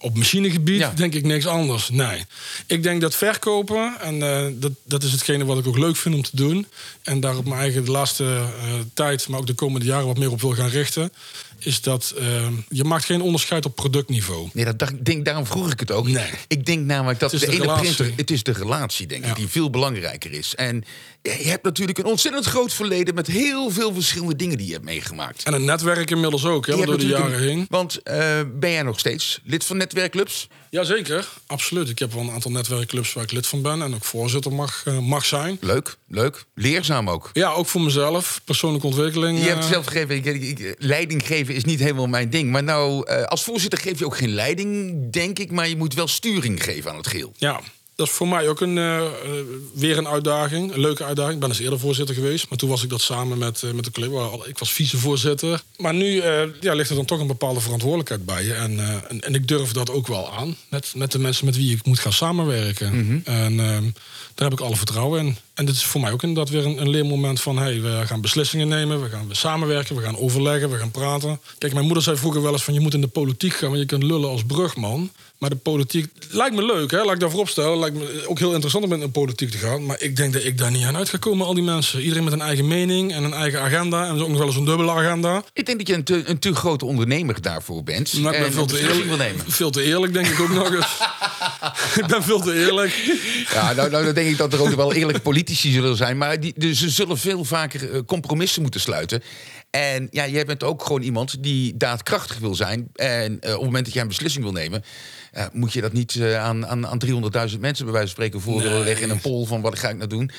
Op 0.00 0.16
machinegebied 0.16 0.78
Ja. 0.78 0.92
denk 0.96 1.14
ik 1.14 1.24
niks 1.24 1.46
anders. 1.46 1.88
Nee. 1.90 2.24
Ik 2.66 2.82
denk 2.82 3.00
dat 3.00 3.14
verkopen, 3.14 4.00
en 4.00 4.22
eh, 4.22 4.46
dat, 4.52 4.72
dat 4.84 5.02
is 5.02 5.12
hetgene 5.12 5.44
wat 5.44 5.58
ik 5.58 5.66
ook 5.66 5.78
leuk 5.78 5.96
vind 5.96 6.14
om 6.14 6.22
te 6.22 6.36
doen. 6.36 6.66
En 7.02 7.20
daar 7.20 7.36
op 7.36 7.44
mijn 7.44 7.60
eigen 7.60 7.84
de 7.84 7.90
laatste 7.90 8.24
eh, 8.24 8.74
tijd, 8.94 9.28
maar 9.28 9.38
ook 9.40 9.46
de 9.46 9.54
komende 9.54 9.86
jaren 9.86 10.06
wat 10.06 10.18
meer 10.18 10.30
op 10.30 10.40
wil 10.40 10.54
gaan 10.54 10.68
richten. 10.68 11.12
Is 11.60 11.80
dat 11.80 12.14
eh, 12.18 12.46
je 12.68 12.84
maakt 12.84 13.04
geen 13.04 13.20
onderscheid 13.20 13.64
op 13.64 13.74
productniveau. 13.76 14.48
Nee, 14.52 14.64
dat 14.64 14.78
dacht, 14.78 15.04
denk, 15.04 15.24
daarom 15.24 15.46
vroeg 15.46 15.72
ik 15.72 15.80
het 15.80 15.90
ook. 15.90 16.08
Nee. 16.08 16.30
Ik 16.48 16.66
denk 16.66 16.84
namelijk 16.86 17.20
dat 17.20 17.30
Het 17.32 17.40
de, 17.40 17.46
is 17.46 17.56
de 17.56 17.62
ene 17.62 17.74
printer... 17.78 18.12
Het 18.16 18.30
is 18.30 18.42
de 18.42 18.52
relatie, 18.52 19.06
denk 19.06 19.24
ik, 19.24 19.36
die 19.36 19.48
veel 19.48 19.70
belangrijker 19.70 20.32
is. 20.32 20.54
En 20.54 20.84
je 21.22 21.30
hebt 21.30 21.64
natuurlijk 21.64 21.98
een 21.98 22.04
ontzettend 22.04 22.44
groot 22.44 22.72
verleden... 22.74 23.14
met 23.14 23.26
heel 23.26 23.70
veel 23.70 23.92
verschillende 23.94 24.36
dingen 24.36 24.56
die 24.58 24.66
je 24.66 24.72
hebt 24.72 24.84
meegemaakt. 24.84 25.42
En 25.42 25.52
een 25.52 25.64
netwerk 25.64 26.10
inmiddels 26.10 26.44
ook, 26.44 26.66
hè, 26.66 26.84
door 26.84 26.98
de 26.98 27.06
jaren 27.06 27.32
een- 27.32 27.40
heen. 27.42 27.66
Want 27.70 28.02
eh, 28.02 28.40
ben 28.54 28.70
jij 28.70 28.82
nog 28.82 28.98
steeds 28.98 29.40
lid 29.44 29.64
van 29.64 29.76
netwerkclubs? 29.76 30.48
Jazeker, 30.70 31.28
absoluut. 31.46 31.88
Ik 31.88 31.98
heb 31.98 32.12
wel 32.12 32.22
een 32.22 32.30
aantal 32.30 32.50
netwerkclubs 32.50 33.12
waar 33.12 33.24
ik 33.24 33.32
lid 33.32 33.46
van 33.46 33.62
ben 33.62 33.82
en 33.82 33.94
ook 33.94 34.04
voorzitter 34.04 34.52
mag, 34.52 34.82
eh, 34.84 34.98
mag 34.98 35.24
zijn. 35.24 35.56
Leuk, 35.60 35.96
leuk. 36.08 36.44
Leerzaam 36.54 37.10
ook. 37.10 37.30
Ja, 37.32 37.50
ook 37.50 37.66
voor 37.66 37.80
mezelf, 37.80 38.40
persoonlijke 38.44 38.86
ontwikkeling. 38.86 39.38
Je 39.38 39.44
hebt 39.48 39.64
eh, 39.64 39.70
zelf 39.70 39.86
gegeven, 39.86 40.16
ik, 40.16 40.24
ik- 40.24 40.58
ik- 40.58 40.74
leiding 40.78 41.26
geven 41.48 41.64
is 41.64 41.70
niet 41.72 41.80
helemaal 41.80 42.06
mijn 42.06 42.30
ding. 42.30 42.50
Maar 42.50 42.62
nou, 42.64 43.06
eh, 43.06 43.22
als 43.22 43.42
voorzitter 43.44 43.78
geef 43.78 43.98
je 43.98 44.04
ook 44.04 44.16
geen 44.16 44.34
leiding, 44.34 44.96
denk 45.12 45.38
ik. 45.38 45.50
Maar 45.50 45.68
je 45.68 45.76
moet 45.76 45.94
wel 45.94 46.08
sturing 46.08 46.64
geven 46.64 46.90
aan 46.90 46.96
het 46.96 47.06
geheel. 47.06 47.32
Ja, 47.36 47.60
dat 47.94 48.06
is 48.06 48.12
voor 48.12 48.28
mij 48.28 48.48
ook 48.48 48.60
een, 48.60 48.78
eh, 48.78 48.96
eh, 48.98 49.10
weer 49.74 49.98
een 49.98 50.08
uitdaging. 50.08 50.72
Een 50.72 50.80
leuke 50.80 51.04
uitdaging. 51.04 51.34
Ik 51.34 51.40
ben 51.40 51.48
eens 51.48 51.58
eerder 51.58 51.78
voorzitter 51.78 52.14
geweest. 52.14 52.48
Maar 52.48 52.58
toen 52.58 52.68
was 52.68 52.82
ik 52.82 52.90
dat 52.90 53.00
samen 53.00 53.38
met, 53.38 53.62
eh, 53.62 53.70
met 53.70 53.84
de 53.84 53.90
collega. 53.90 54.14
Al- 54.14 54.48
Ik 54.48 54.58
was 54.58 54.72
vicevoorzitter. 54.72 55.62
Maar 55.76 55.94
nu 55.94 56.22
ja, 56.60 56.74
ligt 56.74 56.90
er 56.90 56.96
dan 56.96 57.04
toch 57.04 57.20
een 57.20 57.26
bepaalde 57.26 57.60
verantwoordelijkheid 57.60 58.24
bij 58.24 58.44
je. 58.44 58.54
En, 58.54 58.78
en, 59.08 59.20
en 59.20 59.34
ik 59.34 59.48
durf 59.48 59.72
dat 59.72 59.90
ook 59.90 60.06
wel 60.06 60.32
aan. 60.32 60.56
Met, 60.70 60.92
met 60.96 61.12
de 61.12 61.18
mensen 61.18 61.44
met 61.44 61.56
wie 61.56 61.74
ik 61.76 61.84
moet 61.86 61.98
gaan 61.98 62.12
samenwerken. 62.12 63.22
En 63.24 63.60
ehm, 63.60 63.82
daar 64.34 64.48
heb 64.50 64.52
ik 64.52 64.60
alle 64.60 64.76
vertrouwen 64.76 65.26
in. 65.26 65.36
En 65.58 65.64
dit 65.64 65.74
is 65.74 65.84
voor 65.84 66.00
mij 66.00 66.12
ook 66.12 66.22
inderdaad 66.22 66.52
weer 66.52 66.66
een, 66.66 66.80
een 66.80 66.88
leermoment 66.88 67.40
van... 67.40 67.58
Hey, 67.58 67.80
we 67.80 68.02
gaan 68.04 68.20
beslissingen 68.20 68.68
nemen, 68.68 69.02
we 69.02 69.08
gaan 69.08 69.28
samenwerken, 69.30 69.96
we 69.96 70.02
gaan 70.02 70.18
overleggen, 70.18 70.70
we 70.70 70.76
gaan 70.76 70.90
praten. 70.90 71.40
Kijk, 71.58 71.72
mijn 71.72 71.84
moeder 71.84 72.02
zei 72.02 72.16
vroeger 72.16 72.42
wel 72.42 72.52
eens 72.52 72.64
van... 72.64 72.74
je 72.74 72.80
moet 72.80 72.94
in 72.94 73.00
de 73.00 73.08
politiek 73.08 73.52
gaan, 73.52 73.68
want 73.68 73.80
je 73.80 73.86
kunt 73.86 74.02
lullen 74.02 74.30
als 74.30 74.44
brugman. 74.44 75.10
Maar 75.38 75.50
de 75.50 75.56
politiek 75.56 76.12
lijkt 76.30 76.54
me 76.54 76.64
leuk, 76.64 76.90
hè? 76.90 77.04
laat 77.04 77.14
ik 77.14 77.20
daarvoor 77.20 77.40
opstellen. 77.40 77.78
Lijkt 77.78 77.96
me 77.96 78.24
ook 78.26 78.38
heel 78.38 78.52
interessant 78.52 78.84
om 78.84 78.92
in 78.92 79.00
de 79.00 79.08
politiek 79.08 79.50
te 79.50 79.58
gaan. 79.58 79.86
Maar 79.86 80.00
ik 80.00 80.16
denk 80.16 80.32
dat 80.32 80.44
ik 80.44 80.58
daar 80.58 80.70
niet 80.70 80.84
aan 80.84 80.96
uit 80.96 81.08
ga 81.08 81.18
komen, 81.18 81.46
al 81.46 81.54
die 81.54 81.62
mensen. 81.62 82.00
Iedereen 82.00 82.24
met 82.24 82.32
een 82.32 82.40
eigen 82.40 82.68
mening 82.68 83.12
en 83.12 83.24
een 83.24 83.32
eigen 83.32 83.60
agenda. 83.60 84.06
En 84.06 84.20
ook 84.20 84.28
nog 84.28 84.38
wel 84.38 84.46
eens 84.46 84.56
een 84.56 84.64
dubbele 84.64 84.90
agenda. 84.90 85.42
Ik 85.52 85.66
denk 85.66 85.78
dat 85.78 85.88
je 85.88 85.94
een 85.94 86.04
te, 86.04 86.22
een 86.24 86.38
te 86.38 86.54
grote 86.54 86.84
ondernemer 86.84 87.42
daarvoor 87.42 87.84
bent. 87.84 88.12
Maar 88.12 88.32
ik 88.32 88.38
ben 88.38 88.48
en 88.48 88.54
veel 88.54 88.66
te, 88.66 88.80
eerlijk, 88.80 89.16
nemen. 89.16 89.44
veel 89.48 89.70
te 89.70 89.82
eerlijk, 89.82 90.12
denk 90.12 90.26
ik 90.26 90.40
ook 90.40 90.52
nog 90.52 90.74
eens. 90.74 90.96
ik 92.00 92.06
ben 92.06 92.22
veel 92.22 92.40
te 92.40 92.66
eerlijk. 92.66 92.92
Ja, 93.52 93.72
nou, 93.72 93.90
nou 93.90 94.04
dan 94.04 94.14
denk 94.14 94.28
ik 94.28 94.36
dat 94.36 94.52
er 94.52 94.62
ook 94.62 94.74
wel 94.74 94.92
eerlijke 94.92 95.20
zullen 95.56 95.96
zijn. 95.96 96.18
Maar 96.18 96.40
die, 96.40 96.52
dus 96.56 96.78
ze 96.78 96.90
zullen 96.90 97.18
veel 97.18 97.44
vaker 97.44 97.92
eh, 97.92 98.00
compromissen 98.06 98.62
moeten 98.62 98.80
sluiten. 98.80 99.22
En 99.70 100.08
ja, 100.10 100.28
jij 100.28 100.44
bent 100.44 100.62
ook 100.62 100.82
gewoon 100.82 101.02
iemand 101.02 101.42
die 101.42 101.76
daadkrachtig 101.76 102.38
wil 102.38 102.54
zijn. 102.54 102.88
En 102.94 103.40
eh, 103.40 103.48
op 103.50 103.54
het 103.56 103.64
moment 103.64 103.84
dat 103.84 103.94
jij 103.94 104.02
een 104.02 104.08
beslissing 104.08 104.44
wil 104.44 104.52
nemen... 104.52 104.84
eh, 105.32 105.46
moet 105.52 105.72
je 105.72 105.80
dat 105.80 105.92
niet 105.92 106.22
aan, 106.22 106.66
aan, 106.66 106.86
aan 106.86 106.98
300.000 107.06 107.58
mensen 107.60 107.84
bij 107.84 107.92
wijze 107.92 107.92
van 107.92 108.06
spreken 108.08 108.40
voor 108.40 108.56
willen 108.62 108.72
Nee. 108.72 108.84
leggen 108.84 109.04
in 109.04 109.10
een 109.10 109.20
poll 109.20 109.46
van 109.46 109.60
wat 109.60 109.78
ga 109.78 109.88
ik 109.88 109.96
nou 109.96 110.08
doen. 110.08 110.30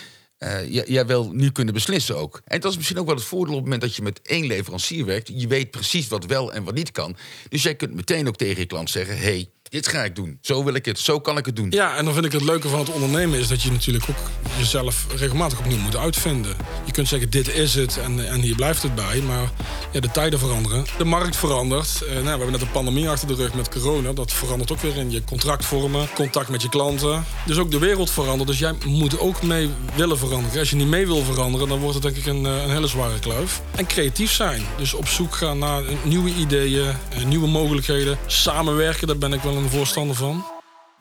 Jij, 0.67 0.83
jij 0.87 1.05
wil 1.05 1.31
nu 1.33 1.51
kunnen 1.51 1.73
beslissen 1.73 2.17
ook. 2.17 2.41
En 2.45 2.59
dat 2.59 2.71
is 2.71 2.77
misschien 2.77 2.99
ook 2.99 3.05
wel 3.05 3.15
het 3.15 3.23
voordeel 3.23 3.53
op 3.53 3.59
het 3.59 3.63
moment 3.63 3.81
dat 3.81 3.95
je 3.95 4.01
met 4.01 4.19
één 4.23 4.45
leverancier 4.45 5.05
werkt. 5.05 5.31
Je 5.33 5.47
weet 5.47 5.71
precies 5.71 6.07
wat 6.07 6.25
wel 6.25 6.53
en 6.53 6.63
wat 6.63 6.73
niet 6.73 6.91
kan. 6.91 7.15
Dus 7.49 7.63
jij 7.63 7.75
kunt 7.75 7.93
meteen 7.93 8.27
ook 8.27 8.35
tegen 8.35 8.59
je 8.59 8.65
klant 8.65 8.89
zeggen: 8.89 9.17
hey, 9.17 9.49
dit 9.69 9.87
ga 9.87 10.03
ik 10.03 10.15
doen. 10.15 10.37
Zo 10.41 10.63
wil 10.63 10.73
ik 10.73 10.85
het, 10.85 10.99
zo 10.99 11.19
kan 11.19 11.37
ik 11.37 11.45
het 11.45 11.55
doen. 11.55 11.67
Ja, 11.69 11.95
en 11.95 12.05
dan 12.05 12.13
vind 12.13 12.25
ik 12.25 12.31
het 12.31 12.43
leuke 12.43 12.67
van 12.67 12.79
het 12.79 12.89
ondernemen 12.89 13.39
is 13.39 13.47
dat 13.47 13.61
je 13.61 13.71
natuurlijk 13.71 14.05
ook 14.09 14.17
jezelf 14.57 15.05
regelmatig 15.15 15.59
opnieuw 15.59 15.77
moet 15.77 15.95
uitvinden. 15.95 16.55
Je 16.85 16.91
kunt 16.91 17.07
zeggen, 17.07 17.29
dit 17.29 17.53
is 17.53 17.75
het 17.75 17.97
en, 17.97 18.29
en 18.29 18.41
hier 18.41 18.55
blijft 18.55 18.83
het 18.83 18.95
bij. 18.95 19.21
Maar 19.21 19.51
ja, 19.91 19.99
de 19.99 20.11
tijden 20.11 20.39
veranderen. 20.39 20.85
De 20.97 21.05
markt 21.05 21.35
verandert. 21.35 22.01
Eh, 22.01 22.13
nou, 22.13 22.23
we 22.23 22.29
hebben 22.29 22.51
net 22.51 22.61
een 22.61 22.71
pandemie 22.71 23.09
achter 23.09 23.27
de 23.27 23.35
rug 23.35 23.53
met 23.53 23.69
corona. 23.69 24.13
Dat 24.13 24.33
verandert 24.33 24.71
ook 24.71 24.79
weer 24.79 24.97
in 24.97 25.11
je 25.11 25.23
contractvormen, 25.23 26.07
contact 26.15 26.49
met 26.49 26.61
je 26.61 26.69
klanten. 26.69 27.25
Dus 27.45 27.57
ook 27.57 27.71
de 27.71 27.79
wereld 27.79 28.11
verandert. 28.11 28.49
Dus 28.49 28.59
jij 28.59 28.73
moet 28.85 29.19
ook 29.19 29.41
mee 29.41 29.69
willen 29.95 30.17
veranderen. 30.17 30.59
Als 30.59 30.69
je 30.69 30.75
niet 30.75 30.87
mee 30.87 31.07
wil 31.07 31.23
veranderen, 31.23 31.67
dan 31.67 31.79
wordt 31.79 31.93
het 31.93 32.03
denk 32.03 32.15
ik 32.15 32.25
een, 32.25 32.45
eh, 32.45 32.63
een 32.63 32.71
hele 32.71 32.87
zware 32.87 33.19
kluif. 33.19 33.61
En 33.75 33.87
creatief 33.87 34.31
zijn. 34.31 34.61
Dus 34.77 34.93
op 34.93 35.07
zoek 35.07 35.35
gaan 35.35 35.57
naar 35.57 35.83
nieuwe 36.03 36.33
ideeën, 36.33 36.87
eh, 37.09 37.23
nieuwe 37.23 37.47
mogelijkheden. 37.47 38.17
Samenwerken, 38.25 39.07
daar 39.07 39.17
ben 39.17 39.33
ik 39.33 39.41
wel 39.41 39.57
voorstander 39.67 40.15
van. 40.15 40.45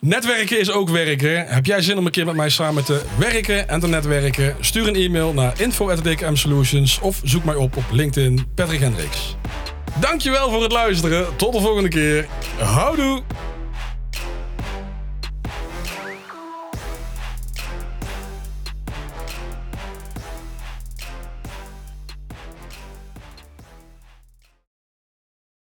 Netwerken 0.00 0.61
is 0.61 0.71
ook 0.71 0.88
werken. 0.88 1.47
Heb 1.47 1.67
jij 1.67 1.83
zin 1.83 1.99
om 1.99 2.07
een 2.07 2.12
keer 2.12 2.25
met 2.25 2.35
mij 2.35 2.49
samen 2.49 2.85
te 2.85 3.03
werken 3.19 3.69
en 3.69 3.81
te 3.81 3.88
netwerken? 3.88 4.57
Stuur 4.61 4.88
een 4.88 4.95
e-mail 4.95 5.33
naar 5.33 5.61
info.dkmsolutions 5.61 7.00
of 7.00 7.21
zoek 7.23 7.45
mij 7.45 7.55
op 7.55 7.77
op 7.77 7.85
LinkedIn 7.91 8.47
Patrick 8.55 8.81
Hendricks. 8.81 9.37
Dankjewel 10.00 10.50
voor 10.50 10.62
het 10.62 10.73
luisteren. 10.73 11.37
Tot 11.37 11.53
de 11.53 11.61
volgende 11.61 11.88
keer. 11.88 12.27
Houdoe! 12.59 13.23